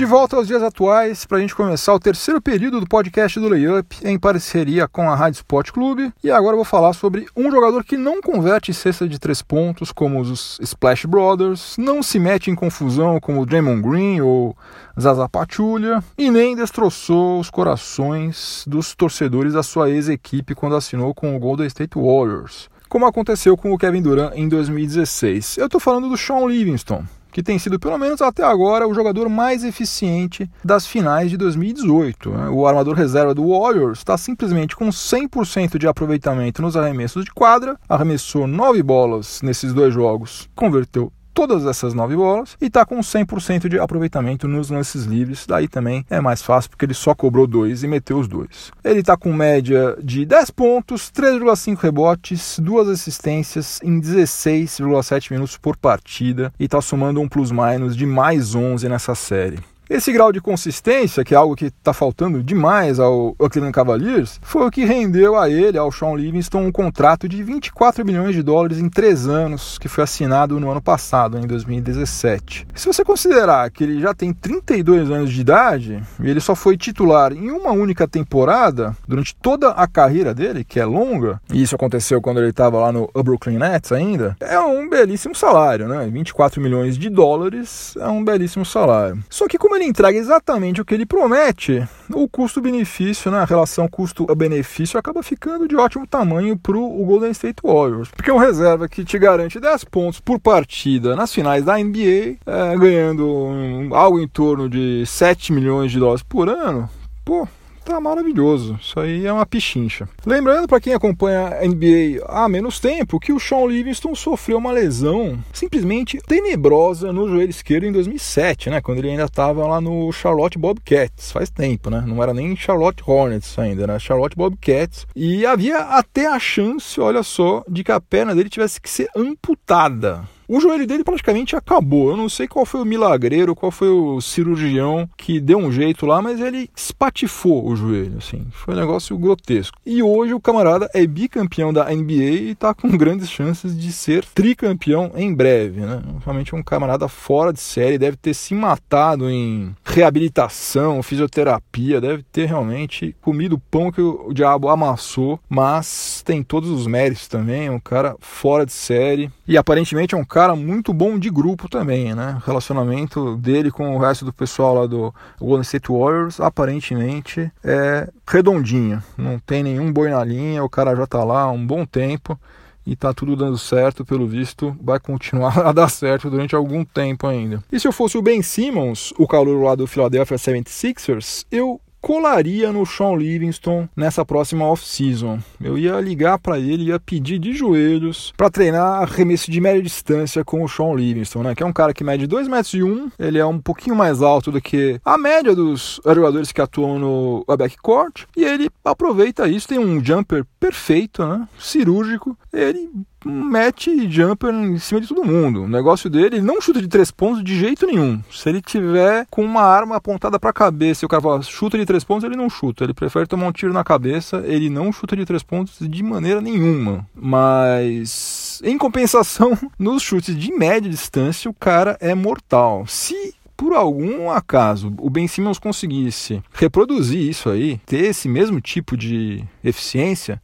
De 0.00 0.06
volta 0.06 0.34
aos 0.34 0.46
dias 0.46 0.62
atuais, 0.62 1.26
para 1.26 1.36
a 1.36 1.40
gente 1.42 1.54
começar 1.54 1.92
o 1.92 2.00
terceiro 2.00 2.40
período 2.40 2.80
do 2.80 2.86
podcast 2.86 3.38
do 3.38 3.50
Layup 3.50 3.98
em 4.02 4.18
parceria 4.18 4.88
com 4.88 5.10
a 5.10 5.14
Rádio 5.14 5.40
Sport 5.40 5.72
Clube. 5.72 6.10
E 6.24 6.30
agora 6.30 6.54
eu 6.54 6.56
vou 6.56 6.64
falar 6.64 6.94
sobre 6.94 7.26
um 7.36 7.50
jogador 7.50 7.84
que 7.84 7.98
não 7.98 8.22
converte 8.22 8.72
cesta 8.72 9.06
de 9.06 9.18
três 9.18 9.42
pontos, 9.42 9.92
como 9.92 10.18
os 10.18 10.58
Splash 10.62 11.04
Brothers, 11.04 11.76
não 11.76 12.02
se 12.02 12.18
mete 12.18 12.50
em 12.50 12.54
confusão 12.54 13.20
como 13.20 13.42
o 13.42 13.44
Draymond 13.44 13.82
Green 13.82 14.22
ou 14.22 14.56
Zaza 14.98 15.28
Pachulia, 15.28 16.02
e 16.16 16.30
nem 16.30 16.56
destroçou 16.56 17.38
os 17.38 17.50
corações 17.50 18.64
dos 18.66 18.94
torcedores 18.94 19.52
da 19.52 19.62
sua 19.62 19.90
ex-equipe 19.90 20.54
quando 20.54 20.76
assinou 20.76 21.12
com 21.12 21.36
o 21.36 21.38
Golden 21.38 21.66
State 21.66 21.98
Warriors, 21.98 22.70
como 22.88 23.04
aconteceu 23.04 23.54
com 23.54 23.70
o 23.70 23.76
Kevin 23.76 24.00
Durant 24.00 24.32
em 24.34 24.48
2016. 24.48 25.58
Eu 25.58 25.66
estou 25.66 25.78
falando 25.78 26.08
do 26.08 26.16
Sean 26.16 26.46
Livingston, 26.46 27.04
que 27.30 27.42
tem 27.42 27.58
sido, 27.58 27.78
pelo 27.78 27.98
menos 27.98 28.20
até 28.20 28.44
agora, 28.44 28.86
o 28.86 28.94
jogador 28.94 29.28
mais 29.28 29.64
eficiente 29.64 30.50
das 30.64 30.86
finais 30.86 31.30
de 31.30 31.36
2018. 31.36 32.30
Né? 32.30 32.48
O 32.48 32.66
armador 32.66 32.94
reserva 32.94 33.34
do 33.34 33.48
Warriors 33.48 33.98
está 33.98 34.16
simplesmente 34.16 34.76
com 34.76 34.88
100% 34.88 35.78
de 35.78 35.86
aproveitamento 35.86 36.62
nos 36.62 36.76
arremessos 36.76 37.24
de 37.24 37.32
quadra, 37.32 37.78
arremessou 37.88 38.46
9 38.46 38.82
bolas 38.82 39.40
nesses 39.42 39.72
dois 39.72 39.92
jogos, 39.94 40.48
converteu 40.54 41.12
todas 41.46 41.64
essas 41.64 41.94
nove 41.94 42.14
bolas 42.14 42.54
e 42.60 42.66
está 42.66 42.84
com 42.84 42.98
100% 43.00 43.66
de 43.66 43.78
aproveitamento 43.78 44.46
nos 44.46 44.68
lances 44.68 45.04
livres. 45.04 45.46
Daí 45.46 45.68
também 45.68 46.04
é 46.10 46.20
mais 46.20 46.42
fácil 46.42 46.68
porque 46.68 46.84
ele 46.84 46.92
só 46.92 47.14
cobrou 47.14 47.46
dois 47.46 47.82
e 47.82 47.88
meteu 47.88 48.18
os 48.18 48.28
dois. 48.28 48.70
Ele 48.84 49.00
está 49.00 49.16
com 49.16 49.32
média 49.32 49.96
de 50.02 50.26
10 50.26 50.50
pontos, 50.50 51.10
3,5 51.10 51.78
rebotes, 51.78 52.58
duas 52.58 52.88
assistências 52.88 53.80
em 53.82 53.98
16,7 53.98 55.30
minutos 55.30 55.56
por 55.56 55.78
partida 55.78 56.52
e 56.60 56.64
está 56.64 56.82
somando 56.82 57.22
um 57.22 57.28
plus-minus 57.28 57.96
de 57.96 58.04
mais 58.04 58.54
11 58.54 58.86
nessa 58.90 59.14
série. 59.14 59.58
Esse 59.90 60.12
grau 60.12 60.30
de 60.30 60.40
consistência, 60.40 61.24
que 61.24 61.34
é 61.34 61.36
algo 61.36 61.56
que 61.56 61.64
está 61.64 61.92
faltando 61.92 62.44
demais 62.44 63.00
ao 63.00 63.34
Cleveland 63.34 63.72
Cavaliers, 63.72 64.38
foi 64.40 64.64
o 64.64 64.70
que 64.70 64.84
rendeu 64.84 65.36
a 65.36 65.50
ele, 65.50 65.76
ao 65.76 65.90
Sean 65.90 66.14
Livingston, 66.14 66.60
um 66.60 66.70
contrato 66.70 67.28
de 67.28 67.42
24 67.42 68.06
milhões 68.06 68.36
de 68.36 68.40
dólares 68.40 68.78
em 68.78 68.88
três 68.88 69.26
anos, 69.26 69.78
que 69.78 69.88
foi 69.88 70.04
assinado 70.04 70.60
no 70.60 70.70
ano 70.70 70.80
passado, 70.80 71.36
em 71.38 71.44
2017. 71.44 72.68
Se 72.72 72.86
você 72.86 73.04
considerar 73.04 73.68
que 73.72 73.82
ele 73.82 74.00
já 74.00 74.14
tem 74.14 74.32
32 74.32 75.10
anos 75.10 75.32
de 75.32 75.40
idade 75.40 76.00
e 76.22 76.30
ele 76.30 76.40
só 76.40 76.54
foi 76.54 76.76
titular 76.76 77.32
em 77.32 77.50
uma 77.50 77.72
única 77.72 78.06
temporada 78.06 78.96
durante 79.08 79.34
toda 79.34 79.70
a 79.70 79.88
carreira 79.88 80.32
dele, 80.32 80.62
que 80.62 80.78
é 80.78 80.84
longa, 80.84 81.40
e 81.52 81.60
isso 81.60 81.74
aconteceu 81.74 82.22
quando 82.22 82.38
ele 82.38 82.50
estava 82.50 82.78
lá 82.78 82.92
no 82.92 83.10
Brooklyn 83.12 83.58
Nets 83.58 83.90
ainda, 83.90 84.36
é 84.38 84.60
um 84.60 84.88
belíssimo 84.88 85.34
salário, 85.34 85.88
né? 85.88 86.08
24 86.12 86.60
milhões 86.60 86.96
de 86.96 87.10
dólares 87.10 87.96
é 87.98 88.06
um 88.06 88.24
belíssimo 88.24 88.64
salário. 88.64 89.18
Só 89.28 89.48
que 89.48 89.58
como 89.58 89.79
ele 89.80 89.88
entrega 89.88 90.18
exatamente 90.18 90.80
o 90.80 90.84
que 90.84 90.94
ele 90.94 91.06
promete, 91.06 91.86
o 92.12 92.28
custo-benefício, 92.28 93.30
né, 93.30 93.38
a 93.38 93.44
relação 93.44 93.88
custo-benefício 93.88 94.98
acaba 94.98 95.22
ficando 95.22 95.66
de 95.66 95.74
ótimo 95.74 96.06
tamanho 96.06 96.56
para 96.56 96.76
o 96.76 97.04
Golden 97.04 97.30
State 97.30 97.62
Warriors. 97.64 98.10
Porque 98.10 98.30
um 98.30 98.36
reserva 98.36 98.88
que 98.88 99.04
te 99.04 99.18
garante 99.18 99.58
10 99.58 99.84
pontos 99.84 100.20
por 100.20 100.38
partida 100.38 101.16
nas 101.16 101.32
finais 101.32 101.64
da 101.64 101.78
NBA, 101.78 102.36
é, 102.46 102.76
ganhando 102.78 103.26
um, 103.26 103.94
algo 103.94 104.20
em 104.20 104.28
torno 104.28 104.68
de 104.68 105.04
7 105.06 105.52
milhões 105.52 105.90
de 105.90 105.98
dólares 105.98 106.22
por 106.22 106.48
ano, 106.48 106.88
pô, 107.24 107.48
tá 107.90 108.00
maravilhoso. 108.00 108.78
Isso 108.80 109.00
aí 109.00 109.26
é 109.26 109.32
uma 109.32 109.44
pichincha. 109.44 110.08
Lembrando 110.24 110.68
para 110.68 110.80
quem 110.80 110.94
acompanha 110.94 111.48
a 111.48 111.66
NBA 111.66 112.24
há 112.26 112.48
menos 112.48 112.78
tempo 112.78 113.18
que 113.18 113.32
o 113.32 113.40
Sean 113.40 113.66
Livingston 113.66 114.14
sofreu 114.14 114.58
uma 114.58 114.70
lesão 114.70 115.38
simplesmente 115.52 116.18
tenebrosa 116.26 117.12
no 117.12 117.28
joelho 117.28 117.50
esquerdo 117.50 117.84
em 117.84 117.92
2007, 117.92 118.70
né, 118.70 118.80
quando 118.80 118.98
ele 118.98 119.10
ainda 119.10 119.24
estava 119.24 119.66
lá 119.66 119.80
no 119.80 120.12
Charlotte 120.12 120.58
Bobcats, 120.58 121.32
faz 121.32 121.50
tempo, 121.50 121.90
né? 121.90 122.04
Não 122.06 122.22
era 122.22 122.32
nem 122.32 122.54
Charlotte 122.56 123.02
Hornets 123.04 123.58
ainda, 123.58 123.86
né? 123.86 123.98
Charlotte 123.98 124.36
Bobcats. 124.36 125.06
E 125.16 125.44
havia 125.44 125.78
até 125.78 126.26
a 126.26 126.38
chance, 126.38 127.00
olha 127.00 127.22
só, 127.22 127.64
de 127.68 127.82
que 127.82 127.90
a 127.90 128.00
perna 128.00 128.34
dele 128.34 128.48
tivesse 128.48 128.80
que 128.80 128.88
ser 128.88 129.08
amputada. 129.16 130.22
O 130.52 130.58
joelho 130.58 130.84
dele 130.84 131.04
praticamente 131.04 131.54
acabou. 131.54 132.10
Eu 132.10 132.16
não 132.16 132.28
sei 132.28 132.48
qual 132.48 132.66
foi 132.66 132.80
o 132.80 132.84
milagreiro, 132.84 133.54
qual 133.54 133.70
foi 133.70 133.88
o 133.88 134.20
cirurgião 134.20 135.08
que 135.16 135.38
deu 135.38 135.58
um 135.58 135.70
jeito 135.70 136.04
lá, 136.04 136.20
mas 136.20 136.40
ele 136.40 136.68
espatifou 136.76 137.68
o 137.68 137.76
joelho, 137.76 138.18
assim. 138.18 138.44
Foi 138.50 138.74
um 138.74 138.76
negócio 138.76 139.16
grotesco. 139.16 139.78
E 139.86 140.02
hoje 140.02 140.34
o 140.34 140.40
camarada 140.40 140.90
é 140.92 141.06
bicampeão 141.06 141.72
da 141.72 141.84
NBA 141.84 142.14
e 142.14 142.50
está 142.50 142.74
com 142.74 142.88
grandes 142.98 143.30
chances 143.30 143.78
de 143.78 143.92
ser 143.92 144.24
tricampeão 144.24 145.12
em 145.14 145.32
breve, 145.32 145.82
né? 145.82 146.02
Realmente 146.24 146.52
um 146.52 146.64
camarada 146.64 147.06
fora 147.06 147.52
de 147.52 147.60
série, 147.60 147.96
deve 147.96 148.16
ter 148.16 148.34
se 148.34 148.52
matado 148.52 149.30
em 149.30 149.72
reabilitação, 149.84 151.00
fisioterapia, 151.00 152.00
deve 152.00 152.24
ter 152.24 152.46
realmente 152.46 153.14
comido 153.20 153.52
o 153.52 153.60
pão 153.70 153.92
que 153.92 154.00
o 154.00 154.32
diabo 154.34 154.68
amassou, 154.68 155.38
mas 155.48 156.24
tem 156.26 156.42
todos 156.42 156.70
os 156.70 156.88
méritos 156.88 157.28
também, 157.28 157.70
um 157.70 157.78
cara 157.78 158.16
fora 158.18 158.66
de 158.66 158.72
série 158.72 159.30
e 159.50 159.58
aparentemente 159.58 160.14
é 160.14 160.18
um 160.18 160.24
cara 160.24 160.54
muito 160.54 160.92
bom 160.92 161.18
de 161.18 161.28
grupo 161.28 161.68
também, 161.68 162.14
né? 162.14 162.38
O 162.40 162.46
relacionamento 162.46 163.36
dele 163.36 163.68
com 163.68 163.96
o 163.96 163.98
resto 163.98 164.24
do 164.24 164.32
pessoal 164.32 164.76
lá 164.76 164.86
do 164.86 165.12
Golden 165.40 165.62
State 165.62 165.90
Warriors 165.90 166.38
aparentemente 166.38 167.50
é 167.64 168.08
redondinho. 168.24 169.02
Não 169.18 169.40
tem 169.40 169.64
nenhum 169.64 169.92
boi 169.92 170.08
na 170.08 170.22
linha, 170.22 170.62
o 170.62 170.68
cara 170.68 170.94
já 170.94 171.04
tá 171.04 171.24
lá 171.24 171.42
há 171.42 171.50
um 171.50 171.66
bom 171.66 171.84
tempo 171.84 172.38
e 172.86 172.94
tá 172.94 173.12
tudo 173.12 173.34
dando 173.34 173.58
certo, 173.58 174.04
pelo 174.04 174.24
visto, 174.24 174.76
vai 174.80 175.00
continuar 175.00 175.58
a 175.66 175.72
dar 175.72 175.88
certo 175.88 176.30
durante 176.30 176.54
algum 176.54 176.84
tempo 176.84 177.26
ainda. 177.26 177.60
E 177.72 177.80
se 177.80 177.88
eu 177.88 177.92
fosse 177.92 178.16
o 178.16 178.22
Ben 178.22 178.42
Simmons, 178.42 179.12
o 179.18 179.26
calor 179.26 179.64
lá 179.64 179.74
do 179.74 179.84
Philadelphia 179.84 180.36
76ers, 180.36 181.44
eu 181.50 181.80
colaria 182.00 182.72
no 182.72 182.84
Sean 182.86 183.16
Livingston 183.16 183.88
nessa 183.94 184.24
próxima 184.24 184.64
off-season. 184.64 185.38
Eu 185.60 185.76
ia 185.76 186.00
ligar 186.00 186.38
para 186.38 186.58
ele, 186.58 186.84
ia 186.84 186.98
pedir 186.98 187.38
de 187.38 187.52
joelhos 187.52 188.32
para 188.36 188.50
treinar 188.50 189.02
arremesso 189.02 189.50
de 189.50 189.60
média 189.60 189.82
distância 189.82 190.44
com 190.44 190.64
o 190.64 190.68
Sean 190.68 190.94
Livingston, 190.94 191.42
né? 191.42 191.54
Que 191.54 191.62
é 191.62 191.66
um 191.66 191.72
cara 191.72 191.92
que 191.92 192.04
mede 192.04 192.26
2 192.26 192.48
metros 192.48 192.74
e 192.74 192.82
1, 192.82 192.86
um, 192.86 193.10
ele 193.18 193.38
é 193.38 193.46
um 193.46 193.58
pouquinho 193.58 193.94
mais 193.94 194.22
alto 194.22 194.50
do 194.50 194.60
que 194.60 195.00
a 195.04 195.18
média 195.18 195.54
dos 195.54 196.00
jogadores 196.04 196.52
que 196.52 196.60
atuam 196.60 196.98
no 196.98 197.44
backcourt 197.46 198.24
e 198.36 198.44
ele 198.44 198.70
aproveita 198.84 199.48
isso, 199.48 199.68
tem 199.68 199.78
um 199.78 200.02
jumper 200.04 200.44
perfeito, 200.58 201.24
né? 201.26 201.48
Cirúrgico. 201.58 202.36
Ele 202.52 202.90
mete 203.24 204.10
jumper 204.10 204.52
em 204.52 204.78
cima 204.78 205.00
de 205.00 205.08
todo 205.08 205.24
mundo. 205.24 205.64
O 205.64 205.68
negócio 205.68 206.08
dele, 206.08 206.36
ele 206.36 206.42
não 206.42 206.60
chuta 206.60 206.80
de 206.80 206.88
três 206.88 207.10
pontos 207.10 207.42
de 207.42 207.58
jeito 207.58 207.86
nenhum. 207.86 208.22
Se 208.30 208.48
ele 208.48 208.60
tiver 208.60 209.26
com 209.30 209.44
uma 209.44 209.62
arma 209.62 209.96
apontada 209.96 210.38
para 210.38 210.50
a 210.50 210.54
cabeça 210.54 211.04
e 211.04 211.06
o 211.06 211.08
cara 211.08 211.22
fala, 211.22 211.42
chuta 211.42 211.78
de 211.78 211.86
três 211.86 212.04
pontos, 212.04 212.24
ele 212.24 212.36
não 212.36 212.48
chuta. 212.48 212.84
Ele 212.84 212.94
prefere 212.94 213.26
tomar 213.26 213.46
um 213.46 213.52
tiro 213.52 213.72
na 213.72 213.84
cabeça, 213.84 214.42
ele 214.46 214.70
não 214.70 214.92
chuta 214.92 215.16
de 215.16 215.24
três 215.24 215.42
pontos 215.42 215.76
de 215.80 216.02
maneira 216.02 216.40
nenhuma. 216.40 217.06
Mas, 217.14 218.60
em 218.64 218.78
compensação, 218.78 219.56
nos 219.78 220.02
chutes 220.02 220.36
de 220.36 220.52
média 220.52 220.90
distância, 220.90 221.50
o 221.50 221.54
cara 221.54 221.96
é 222.00 222.14
mortal. 222.14 222.84
Se 222.86 223.34
por 223.60 223.74
algum 223.74 224.30
acaso 224.30 224.90
o 224.98 225.10
Ben 225.10 225.28
Simmons 225.28 225.58
conseguisse 225.58 226.42
reproduzir 226.50 227.20
isso 227.20 227.50
aí, 227.50 227.78
ter 227.84 228.04
esse 228.06 228.26
mesmo 228.26 228.58
tipo 228.58 228.96
de 228.96 229.44
eficiência, 229.62 230.40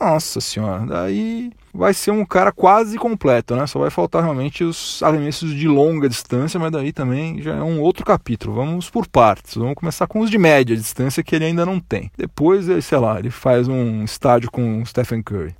nossa 0.00 0.40
senhora, 0.40 0.86
daí 0.86 1.52
vai 1.72 1.94
ser 1.94 2.10
um 2.10 2.24
cara 2.24 2.50
quase 2.50 2.96
completo, 2.98 3.54
né? 3.54 3.66
Só 3.66 3.78
vai 3.78 3.90
faltar 3.90 4.22
realmente 4.22 4.64
os 4.64 5.02
arremessos 5.02 5.54
de 5.54 5.68
longa 5.68 6.08
distância, 6.08 6.58
mas 6.58 6.72
daí 6.72 6.92
também 6.92 7.40
já 7.40 7.56
é 7.56 7.62
um 7.62 7.80
outro 7.80 8.04
capítulo. 8.04 8.54
Vamos 8.54 8.88
por 8.90 9.06
partes. 9.06 9.54
Vamos 9.54 9.74
começar 9.74 10.06
com 10.06 10.20
os 10.20 10.30
de 10.30 10.38
média 10.38 10.76
distância 10.76 11.22
que 11.22 11.36
ele 11.36 11.44
ainda 11.44 11.66
não 11.66 11.78
tem. 11.78 12.10
Depois, 12.16 12.66
sei 12.84 12.98
lá, 12.98 13.18
ele 13.18 13.30
faz 13.30 13.68
um 13.68 14.02
estádio 14.02 14.50
com 14.50 14.82
o 14.82 14.86
Stephen 14.86 15.22
Curry. 15.22 15.54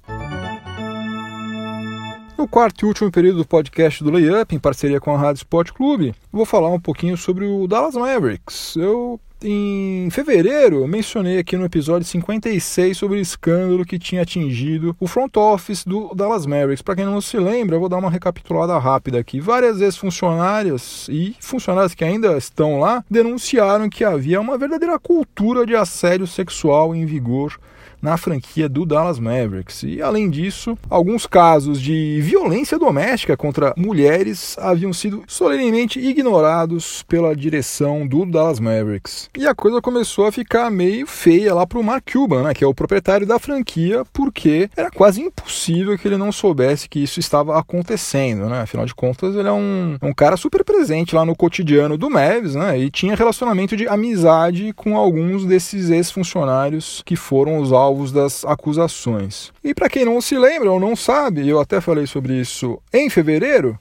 No 2.41 2.49
quarto 2.49 2.87
e 2.87 2.89
último 2.89 3.13
período 3.13 3.37
do 3.37 3.45
podcast 3.45 4.03
do 4.03 4.11
Layup, 4.11 4.55
em 4.55 4.59
parceria 4.59 4.99
com 4.99 5.15
a 5.15 5.19
Rádio 5.19 5.41
Sport 5.41 5.73
Clube, 5.73 6.15
vou 6.33 6.47
falar 6.47 6.71
um 6.71 6.81
pouquinho 6.81 7.15
sobre 7.15 7.45
o 7.45 7.67
Dallas 7.67 7.95
Mavericks. 7.95 8.77
Eu 8.77 9.21
em 9.43 10.09
fevereiro, 10.11 10.89
mencionei 10.89 11.39
aqui 11.39 11.55
no 11.55 11.67
episódio 11.67 12.09
56 12.09 12.97
sobre 12.97 13.19
o 13.19 13.21
escândalo 13.21 13.85
que 13.85 13.99
tinha 13.99 14.23
atingido 14.23 14.97
o 14.99 15.07
front 15.07 15.37
office 15.37 15.85
do 15.85 16.15
Dallas 16.15 16.47
Mavericks. 16.47 16.81
Para 16.81 16.97
quem 16.97 17.05
não 17.05 17.21
se 17.21 17.37
lembra, 17.37 17.77
eu 17.77 17.81
vou 17.81 17.91
dar 17.91 17.99
uma 17.99 18.11
recapitulada 18.11 18.79
rápida 18.79 19.19
aqui. 19.19 19.39
Várias 19.39 19.79
vezes 19.79 19.99
funcionários 19.99 21.11
e 21.11 21.37
funcionários 21.41 21.95
que 21.95 22.05
ainda 22.05 22.39
estão 22.39 22.81
lá 22.81 23.05
denunciaram 23.11 23.91
que 23.91 24.03
havia 24.03 24.41
uma 24.41 24.57
verdadeira 24.57 24.99
cultura 24.99 25.67
de 25.67 25.77
assédio 25.77 26.27
sexual 26.27 26.95
em 26.95 27.05
vigor 27.05 27.61
na 28.01 28.17
franquia 28.17 28.69
do 28.69 28.87
Dallas 28.87 29.19
Mavericks. 29.19 29.83
E 29.83 30.01
além 30.01 30.31
disso, 30.31 30.77
alguns 30.89 31.27
casos 31.27 31.81
de 31.81 32.21
violência 32.23 32.79
doméstica 32.79 33.37
contra 33.37 33.75
mulheres 33.77 34.57
haviam 34.59 34.93
sido 34.93 35.23
solenemente 35.27 35.99
ignorados 35.99 37.03
pela 37.03 37.35
direção 37.35 38.07
do 38.07 38.25
Dallas 38.25 38.61
Mavericks. 38.61 39.29
E 39.37 39.47
a 39.47 39.55
coisa 39.55 39.81
começou 39.81 40.27
a 40.27 40.33
ficar 40.33 40.71
meio 40.71 41.07
feia 41.07 41.55
lá 41.55 41.67
para 41.67 41.79
o 41.79 41.85
Mark 41.85 42.11
Cuban, 42.11 42.43
né, 42.45 42.55
que 42.55 42.65
é 42.65 42.67
o 42.67 42.75
proprietário 42.75 43.27
da 43.27 43.39
franquia, 43.39 44.05
porque 44.13 44.71
era 44.77 44.91
quase 44.91 45.21
impossível 45.21 45.97
que 45.99 46.09
ele 46.09 46.17
não 46.17 46.33
soubesse 46.33 46.89
que 46.89 47.03
isso 47.03 47.21
estava 47.21 47.59
acontecendo, 47.59 48.49
né? 48.49 48.63
Afinal 48.63 48.87
de 48.87 48.95
contas, 48.95 49.35
ele 49.35 49.49
é 49.49 49.53
um, 49.53 49.97
um 50.03 50.13
cara 50.13 50.37
super 50.37 50.65
presente 50.65 51.15
lá 51.15 51.25
no 51.25 51.37
cotidiano 51.37 51.97
do 51.97 52.11
Mavs, 52.11 52.55
né? 52.55 52.79
E 52.79 52.91
tinha 52.91 53.15
relacionamento 53.15 53.77
de 53.77 53.87
amizade 53.87 54.73
com 54.75 54.97
alguns 54.97 55.45
desses 55.45 55.91
ex-funcionários 55.91 57.03
que 57.05 57.17
foram 57.17 57.59
os 57.59 57.73
alvos 57.73 57.90
das 58.13 58.45
acusações. 58.45 59.53
E 59.63 59.75
para 59.75 59.89
quem 59.89 60.05
não 60.05 60.21
se 60.21 60.39
lembra 60.39 60.71
ou 60.71 60.81
não 60.81 60.95
sabe, 60.95 61.49
eu 61.49 61.61
até 61.61 61.81
falei 61.81 62.07
sobre 62.07 62.41
isso 62.41 62.81
em 62.93 63.11
fevereiro, 63.11 63.79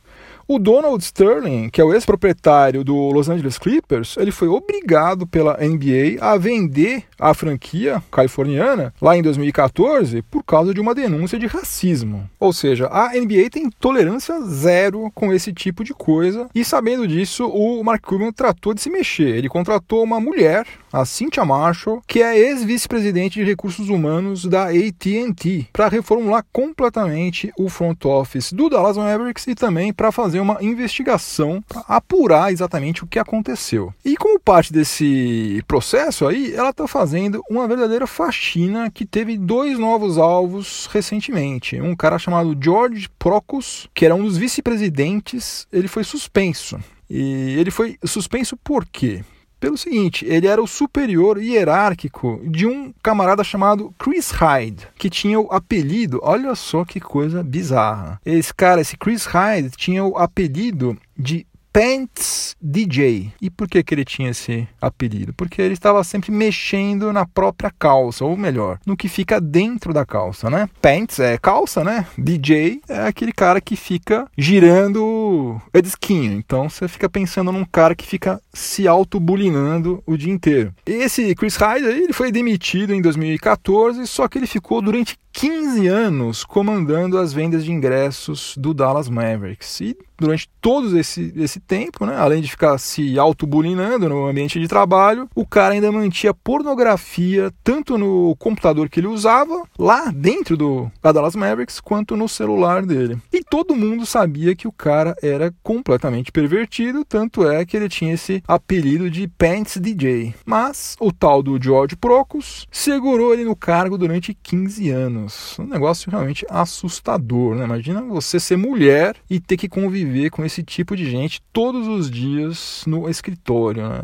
o 0.51 0.57
Donald 0.57 1.03
Sterling, 1.03 1.69
que 1.69 1.79
é 1.79 1.83
o 1.83 1.93
ex-proprietário 1.93 2.83
do 2.83 2.95
Los 3.11 3.29
Angeles 3.29 3.59
Clippers, 3.59 4.17
ele 4.17 4.31
foi 4.31 4.47
obrigado 4.47 5.27
pela 5.27 5.55
NBA 5.61 6.17
a 6.19 6.35
vender 6.37 7.03
a 7.19 7.35
franquia 7.35 8.01
californiana 8.11 8.91
lá 8.99 9.15
em 9.15 9.21
2014 9.21 10.23
por 10.23 10.43
causa 10.43 10.73
de 10.73 10.81
uma 10.81 10.95
denúncia 10.95 11.37
de 11.37 11.45
racismo. 11.45 12.27
Ou 12.39 12.51
seja, 12.51 12.87
a 12.91 13.09
NBA 13.09 13.51
tem 13.51 13.69
tolerância 13.69 14.41
zero 14.41 15.11
com 15.13 15.31
esse 15.31 15.53
tipo 15.53 15.83
de 15.83 15.93
coisa 15.93 16.49
e 16.55 16.65
sabendo 16.65 17.07
disso, 17.07 17.47
o 17.47 17.83
Mark 17.83 18.03
Cuban 18.03 18.31
tratou 18.31 18.73
de 18.73 18.81
se 18.81 18.89
mexer. 18.89 19.35
Ele 19.35 19.49
contratou 19.49 20.03
uma 20.03 20.19
mulher, 20.19 20.65
a 20.91 21.05
Cynthia 21.05 21.45
Marshall, 21.45 22.01
que 22.07 22.23
é 22.23 22.35
ex-vice-presidente 22.35 23.37
de 23.37 23.45
recursos 23.45 23.87
humanos 23.87 24.45
da 24.45 24.69
AT&T, 24.69 25.67
para 25.71 25.89
reformular 25.89 26.43
completamente 26.51 27.51
o 27.55 27.69
front 27.69 28.03
office 28.05 28.51
do 28.51 28.67
Dallas 28.67 28.97
Mavericks 28.97 29.45
e 29.45 29.53
também 29.53 29.93
para 29.93 30.11
fazer 30.11 30.38
fazer 30.39 30.41
uma 30.41 30.57
investigação 30.61 31.61
para 31.67 31.81
apurar 31.87 32.51
exatamente 32.51 33.03
o 33.03 33.07
que 33.07 33.19
aconteceu. 33.19 33.93
E 34.03 34.15
como 34.15 34.39
parte 34.39 34.71
desse 34.71 35.63
processo 35.67 36.27
aí, 36.27 36.53
ela 36.53 36.69
está 36.69 36.87
fazendo 36.87 37.41
uma 37.49 37.67
verdadeira 37.67 38.07
faxina 38.07 38.89
que 38.89 39.05
teve 39.05 39.37
dois 39.37 39.77
novos 39.77 40.17
alvos 40.17 40.87
recentemente. 40.91 41.79
Um 41.79 41.95
cara 41.95 42.17
chamado 42.17 42.57
George 42.59 43.09
Procus, 43.19 43.87
que 43.93 44.05
era 44.05 44.15
um 44.15 44.23
dos 44.23 44.37
vice-presidentes, 44.37 45.67
ele 45.71 45.87
foi 45.87 46.03
suspenso. 46.03 46.79
E 47.09 47.55
ele 47.57 47.71
foi 47.71 47.97
suspenso 48.05 48.55
por 48.55 48.85
quê? 48.85 49.23
Pelo 49.59 49.77
seguinte: 49.77 50.25
ele 50.25 50.47
era 50.47 50.61
o 50.61 50.67
superior 50.67 51.41
hierárquico 51.41 52.41
de 52.45 52.65
um 52.65 52.93
camarada 53.03 53.43
chamado 53.43 53.93
Chris 53.97 54.31
Hyde, 54.31 54.87
que 54.97 55.09
tinha 55.09 55.39
o 55.39 55.51
apelido, 55.51 56.19
olha 56.23 56.55
só 56.55 56.85
que 56.85 56.99
coisa 56.99 57.43
bizarra. 57.43 58.19
Esse 58.25 58.53
cara, 58.53 58.81
esse 58.81 58.97
Chris 58.97 59.25
Hyde, 59.25 59.71
tinha 59.71 60.03
o 60.03 60.17
apelido 60.17 60.97
de 61.17 61.45
Pants 61.71 62.55
DJ. 62.61 63.31
E 63.41 63.49
por 63.49 63.67
que, 63.67 63.83
que 63.83 63.93
ele 63.93 64.05
tinha 64.05 64.29
esse 64.29 64.67
apelido? 64.81 65.33
Porque 65.33 65.61
ele 65.61 65.73
estava 65.73 66.03
sempre 66.03 66.31
mexendo 66.31 67.13
na 67.13 67.25
própria 67.25 67.71
calça, 67.77 68.25
ou 68.25 68.35
melhor, 68.35 68.79
no 68.85 68.97
que 68.97 69.07
fica 69.07 69.39
dentro 69.39 69.93
da 69.93 70.05
calça, 70.05 70.49
né? 70.49 70.69
Pants 70.81 71.19
é 71.19 71.37
calça, 71.37 71.83
né? 71.83 72.07
DJ 72.17 72.81
é 72.89 73.07
aquele 73.07 73.31
cara 73.31 73.61
que 73.61 73.75
fica 73.75 74.27
girando 74.37 75.03
o 75.03 75.81
disquinho. 75.81 76.33
Então 76.33 76.69
você 76.69 76.87
fica 76.87 77.09
pensando 77.09 77.51
num 77.51 77.65
cara 77.65 77.95
que 77.95 78.05
fica 78.05 78.41
se 78.53 78.87
auto-bulinando 78.87 80.03
o 80.05 80.17
dia 80.17 80.33
inteiro. 80.33 80.73
Esse 80.85 81.33
Chris 81.35 81.55
Hyde 81.55 81.85
ele 81.85 82.13
foi 82.13 82.31
demitido 82.31 82.93
em 82.93 83.01
2014, 83.01 84.05
só 84.07 84.27
que 84.27 84.37
ele 84.37 84.47
ficou 84.47 84.81
durante 84.81 85.17
15 85.39 85.87
anos 85.87 86.43
comandando 86.43 87.17
as 87.17 87.31
vendas 87.31 87.63
de 87.63 87.71
ingressos 87.71 88.55
do 88.57 88.73
Dallas 88.73 89.07
Mavericks. 89.07 89.79
E 89.79 89.95
durante 90.19 90.49
todo 90.59 90.99
esse, 90.99 91.33
esse 91.35 91.61
tempo, 91.61 92.05
né, 92.05 92.15
além 92.17 92.41
de 92.41 92.51
ficar 92.51 92.77
se 92.77 93.17
autobulinando 93.17 94.09
no 94.09 94.27
ambiente 94.27 94.59
de 94.59 94.67
trabalho, 94.67 95.29
o 95.33 95.45
cara 95.45 95.73
ainda 95.73 95.91
mantinha 95.91 96.33
pornografia 96.33 97.53
tanto 97.63 97.97
no 97.97 98.35
computador 98.37 98.89
que 98.89 98.99
ele 98.99 99.07
usava, 99.07 99.63
lá 99.77 100.11
dentro 100.13 100.57
do 100.57 100.91
da 101.01 101.13
Dallas 101.13 101.37
Mavericks, 101.37 101.79
quanto 101.79 102.17
no 102.17 102.27
celular 102.27 102.85
dele. 102.85 103.17
E 103.31 103.41
todo 103.41 103.75
mundo 103.75 104.05
sabia 104.05 104.53
que 104.53 104.67
o 104.67 104.73
cara 104.73 105.15
era 105.23 105.53
completamente 105.63 106.31
pervertido, 106.31 107.05
tanto 107.05 107.47
é 107.47 107.65
que 107.65 107.77
ele 107.77 107.87
tinha 107.87 108.13
esse 108.13 108.43
apelido 108.45 109.09
de 109.09 109.27
Pants 109.27 109.77
DJ. 109.79 110.35
Mas 110.45 110.97
o 110.99 111.13
tal 111.13 111.41
do 111.41 111.61
George 111.61 111.95
Procus 111.95 112.67
segurou 112.69 113.33
ele 113.33 113.45
no 113.45 113.55
cargo 113.55 113.97
durante 113.97 114.33
15 114.33 114.89
anos. 114.89 115.28
Um 115.59 115.65
negócio 115.65 116.09
realmente 116.11 116.45
assustador, 116.49 117.55
né? 117.55 117.65
Imagina 117.65 118.01
você 118.01 118.39
ser 118.39 118.57
mulher 118.57 119.15
e 119.29 119.39
ter 119.39 119.57
que 119.57 119.69
conviver 119.69 120.29
com 120.29 120.43
esse 120.45 120.63
tipo 120.63 120.95
de 120.95 121.09
gente 121.09 121.41
todos 121.53 121.87
os 121.87 122.09
dias 122.09 122.83
no 122.85 123.09
escritório, 123.09 123.87
né? 123.87 124.01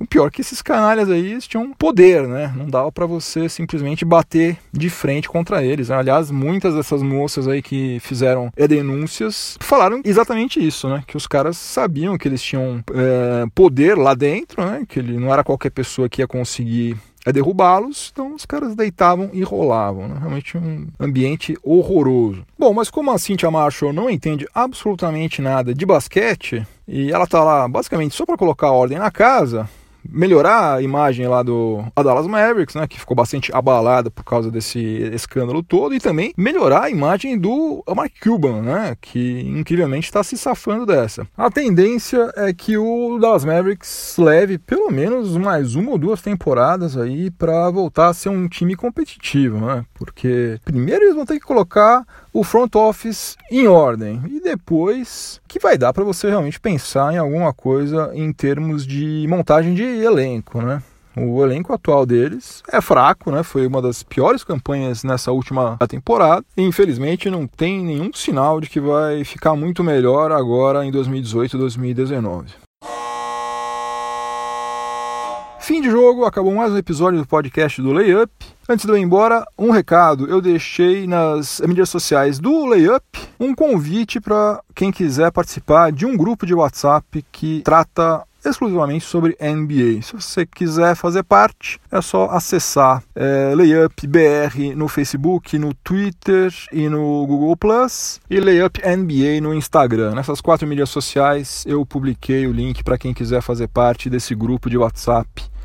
O 0.00 0.06
pior 0.06 0.26
é 0.28 0.30
que 0.30 0.40
esses 0.40 0.62
canalhas 0.62 1.10
aí 1.10 1.38
tinham 1.40 1.72
poder, 1.72 2.26
né? 2.26 2.52
Não 2.56 2.68
dava 2.68 2.90
para 2.92 3.06
você 3.06 3.48
simplesmente 3.48 4.04
bater 4.04 4.56
de 4.72 4.88
frente 4.90 5.28
contra 5.28 5.64
eles. 5.64 5.88
Né? 5.88 5.96
Aliás, 5.96 6.30
muitas 6.30 6.74
dessas 6.74 7.02
moças 7.02 7.48
aí 7.48 7.62
que 7.62 7.98
fizeram 8.00 8.50
denúncias 8.68 9.56
falaram 9.60 10.00
exatamente 10.04 10.64
isso, 10.64 10.88
né? 10.88 11.02
Que 11.06 11.16
os 11.16 11.26
caras 11.26 11.56
sabiam 11.56 12.18
que 12.18 12.28
eles 12.28 12.42
tinham 12.42 12.82
é, 12.92 13.46
poder 13.54 13.96
lá 13.96 14.14
dentro, 14.14 14.64
né? 14.64 14.84
Que 14.88 14.98
ele 14.98 15.18
não 15.18 15.32
era 15.32 15.44
qualquer 15.44 15.70
pessoa 15.70 16.08
que 16.08 16.22
ia 16.22 16.26
conseguir 16.26 16.96
é 17.26 17.32
derrubá-los, 17.32 18.10
então 18.12 18.34
os 18.34 18.46
caras 18.46 18.76
deitavam 18.76 19.28
e 19.32 19.42
rolavam. 19.42 20.06
Né? 20.06 20.16
Realmente 20.18 20.56
um 20.56 20.86
ambiente 20.98 21.58
horroroso. 21.62 22.46
Bom, 22.56 22.72
mas 22.72 22.88
como 22.88 23.10
a 23.10 23.18
Cynthia 23.18 23.50
Marshall 23.50 23.92
não 23.92 24.08
entende 24.08 24.46
absolutamente 24.54 25.42
nada 25.42 25.74
de 25.74 25.84
basquete, 25.84 26.64
e 26.86 27.10
ela 27.10 27.26
tá 27.26 27.42
lá 27.42 27.66
basicamente 27.66 28.14
só 28.14 28.24
para 28.24 28.36
colocar 28.36 28.70
ordem 28.70 28.98
na 28.98 29.10
casa, 29.10 29.68
melhorar 30.10 30.74
a 30.74 30.82
imagem 30.82 31.26
lá 31.26 31.42
do 31.42 31.84
Dallas 31.96 32.26
Mavericks, 32.26 32.74
né, 32.74 32.86
que 32.86 32.98
ficou 32.98 33.16
bastante 33.16 33.54
abalada 33.54 34.10
por 34.10 34.24
causa 34.24 34.50
desse 34.50 34.78
escândalo 35.12 35.62
todo, 35.62 35.94
e 35.94 36.00
também 36.00 36.32
melhorar 36.36 36.84
a 36.84 36.90
imagem 36.90 37.38
do 37.38 37.82
Mark 37.94 38.12
Cuban, 38.22 38.62
né, 38.62 38.96
que 39.00 39.40
incrivelmente 39.40 40.06
está 40.06 40.22
se 40.22 40.36
safando 40.36 40.86
dessa. 40.86 41.26
A 41.36 41.50
tendência 41.50 42.32
é 42.36 42.52
que 42.52 42.76
o 42.76 43.18
Dallas 43.18 43.44
Mavericks 43.44 44.16
leve 44.18 44.58
pelo 44.58 44.90
menos 44.90 45.36
mais 45.36 45.74
uma 45.74 45.92
ou 45.92 45.98
duas 45.98 46.22
temporadas 46.22 46.96
aí 46.96 47.30
para 47.30 47.70
voltar 47.70 48.08
a 48.08 48.14
ser 48.14 48.28
um 48.28 48.48
time 48.48 48.74
competitivo, 48.74 49.58
né, 49.58 49.84
porque 49.94 50.58
primeiro 50.64 51.04
eles 51.04 51.14
vão 51.14 51.26
ter 51.26 51.38
que 51.38 51.46
colocar 51.46 52.04
o 52.36 52.44
front 52.44 52.74
office 52.74 53.34
em 53.50 53.66
ordem 53.66 54.20
e 54.28 54.40
depois 54.40 55.40
que 55.48 55.58
vai 55.58 55.78
dar 55.78 55.94
para 55.94 56.04
você 56.04 56.28
realmente 56.28 56.60
pensar 56.60 57.14
em 57.14 57.16
alguma 57.16 57.50
coisa 57.54 58.10
em 58.12 58.30
termos 58.30 58.86
de 58.86 59.26
montagem 59.26 59.72
de 59.72 59.82
elenco, 59.82 60.60
né? 60.60 60.82
O 61.16 61.42
elenco 61.42 61.72
atual 61.72 62.04
deles 62.04 62.62
é 62.70 62.78
fraco, 62.78 63.30
né? 63.30 63.42
Foi 63.42 63.66
uma 63.66 63.80
das 63.80 64.02
piores 64.02 64.44
campanhas 64.44 65.02
nessa 65.02 65.32
última 65.32 65.78
temporada. 65.88 66.44
E, 66.54 66.60
infelizmente, 66.60 67.30
não 67.30 67.46
tem 67.46 67.82
nenhum 67.82 68.12
sinal 68.12 68.60
de 68.60 68.68
que 68.68 68.80
vai 68.80 69.24
ficar 69.24 69.56
muito 69.56 69.82
melhor 69.82 70.30
agora 70.30 70.84
em 70.84 70.90
2018 70.90 71.56
e 71.56 71.58
2019. 71.58 72.65
Fim 75.66 75.80
de 75.80 75.90
jogo, 75.90 76.24
acabou 76.24 76.54
mais 76.54 76.72
um 76.72 76.76
episódio 76.76 77.18
do 77.18 77.26
podcast 77.26 77.82
do 77.82 77.92
Layup. 77.92 78.30
Antes 78.68 78.86
de 78.86 78.92
eu 78.92 78.96
ir 78.96 79.00
embora, 79.00 79.44
um 79.58 79.72
recado. 79.72 80.28
Eu 80.28 80.40
deixei 80.40 81.08
nas 81.08 81.60
mídias 81.66 81.90
sociais 81.90 82.38
do 82.38 82.66
Layup 82.66 83.02
um 83.40 83.52
convite 83.52 84.20
para 84.20 84.62
quem 84.76 84.92
quiser 84.92 85.32
participar 85.32 85.90
de 85.90 86.06
um 86.06 86.16
grupo 86.16 86.46
de 86.46 86.54
WhatsApp 86.54 87.20
que 87.32 87.62
trata 87.64 88.22
exclusivamente 88.44 89.04
sobre 89.06 89.36
NBA. 89.40 90.02
Se 90.02 90.12
você 90.12 90.46
quiser 90.46 90.94
fazer 90.94 91.24
parte, 91.24 91.80
é 91.90 92.00
só 92.00 92.30
acessar 92.30 93.02
é, 93.12 93.52
Layup 93.56 94.06
BR 94.06 94.76
no 94.76 94.86
Facebook, 94.86 95.58
no 95.58 95.74
Twitter 95.74 96.54
e 96.70 96.88
no 96.88 97.26
Google 97.26 97.56
Plus 97.56 98.20
e 98.30 98.38
Layup 98.38 98.80
NBA 98.86 99.40
no 99.42 99.52
Instagram. 99.52 100.14
Nessas 100.14 100.40
quatro 100.40 100.64
mídias 100.64 100.90
sociais 100.90 101.64
eu 101.66 101.84
publiquei 101.84 102.46
o 102.46 102.52
link 102.52 102.84
para 102.84 102.96
quem 102.96 103.12
quiser 103.12 103.42
fazer 103.42 103.66
parte 103.66 104.08
desse 104.08 104.32
grupo 104.32 104.70
de 104.70 104.78
WhatsApp 104.78 105.55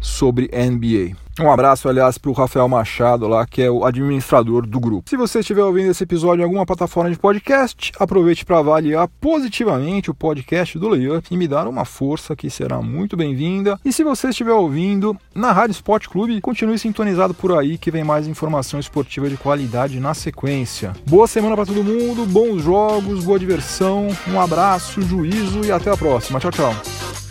sobre 0.00 0.50
NBA. 0.52 1.16
Um 1.40 1.50
abraço, 1.50 1.88
aliás, 1.88 2.18
para 2.18 2.30
o 2.30 2.34
Rafael 2.34 2.68
Machado 2.68 3.26
lá, 3.26 3.46
que 3.46 3.62
é 3.62 3.70
o 3.70 3.84
administrador 3.84 4.66
do 4.66 4.78
grupo. 4.78 5.08
Se 5.08 5.16
você 5.16 5.40
estiver 5.40 5.64
ouvindo 5.64 5.90
esse 5.90 6.04
episódio 6.04 6.42
em 6.42 6.44
alguma 6.44 6.66
plataforma 6.66 7.10
de 7.10 7.18
podcast, 7.18 7.92
aproveite 7.98 8.44
para 8.44 8.58
avaliar 8.58 9.08
positivamente 9.20 10.10
o 10.10 10.14
podcast 10.14 10.78
do 10.78 10.88
Layup 10.88 11.26
e 11.30 11.36
me 11.38 11.48
dar 11.48 11.66
uma 11.66 11.86
força 11.86 12.36
que 12.36 12.50
será 12.50 12.82
muito 12.82 13.16
bem-vinda. 13.16 13.80
E 13.82 13.90
se 13.90 14.04
você 14.04 14.28
estiver 14.28 14.52
ouvindo 14.52 15.16
na 15.34 15.50
Rádio 15.50 15.72
Sport 15.72 16.08
Clube, 16.08 16.40
continue 16.42 16.78
sintonizado 16.78 17.32
por 17.32 17.58
aí 17.58 17.78
que 17.78 17.90
vem 17.90 18.04
mais 18.04 18.28
informação 18.28 18.78
esportiva 18.78 19.30
de 19.30 19.38
qualidade 19.38 19.98
na 19.98 20.12
sequência. 20.12 20.92
Boa 21.06 21.26
semana 21.26 21.56
para 21.56 21.66
todo 21.66 21.82
mundo, 21.82 22.26
bons 22.26 22.62
jogos, 22.62 23.24
boa 23.24 23.38
diversão, 23.38 24.08
um 24.28 24.38
abraço, 24.38 25.00
juízo 25.00 25.64
e 25.64 25.72
até 25.72 25.90
a 25.90 25.96
próxima. 25.96 26.38
Tchau, 26.38 26.50
tchau. 26.50 27.29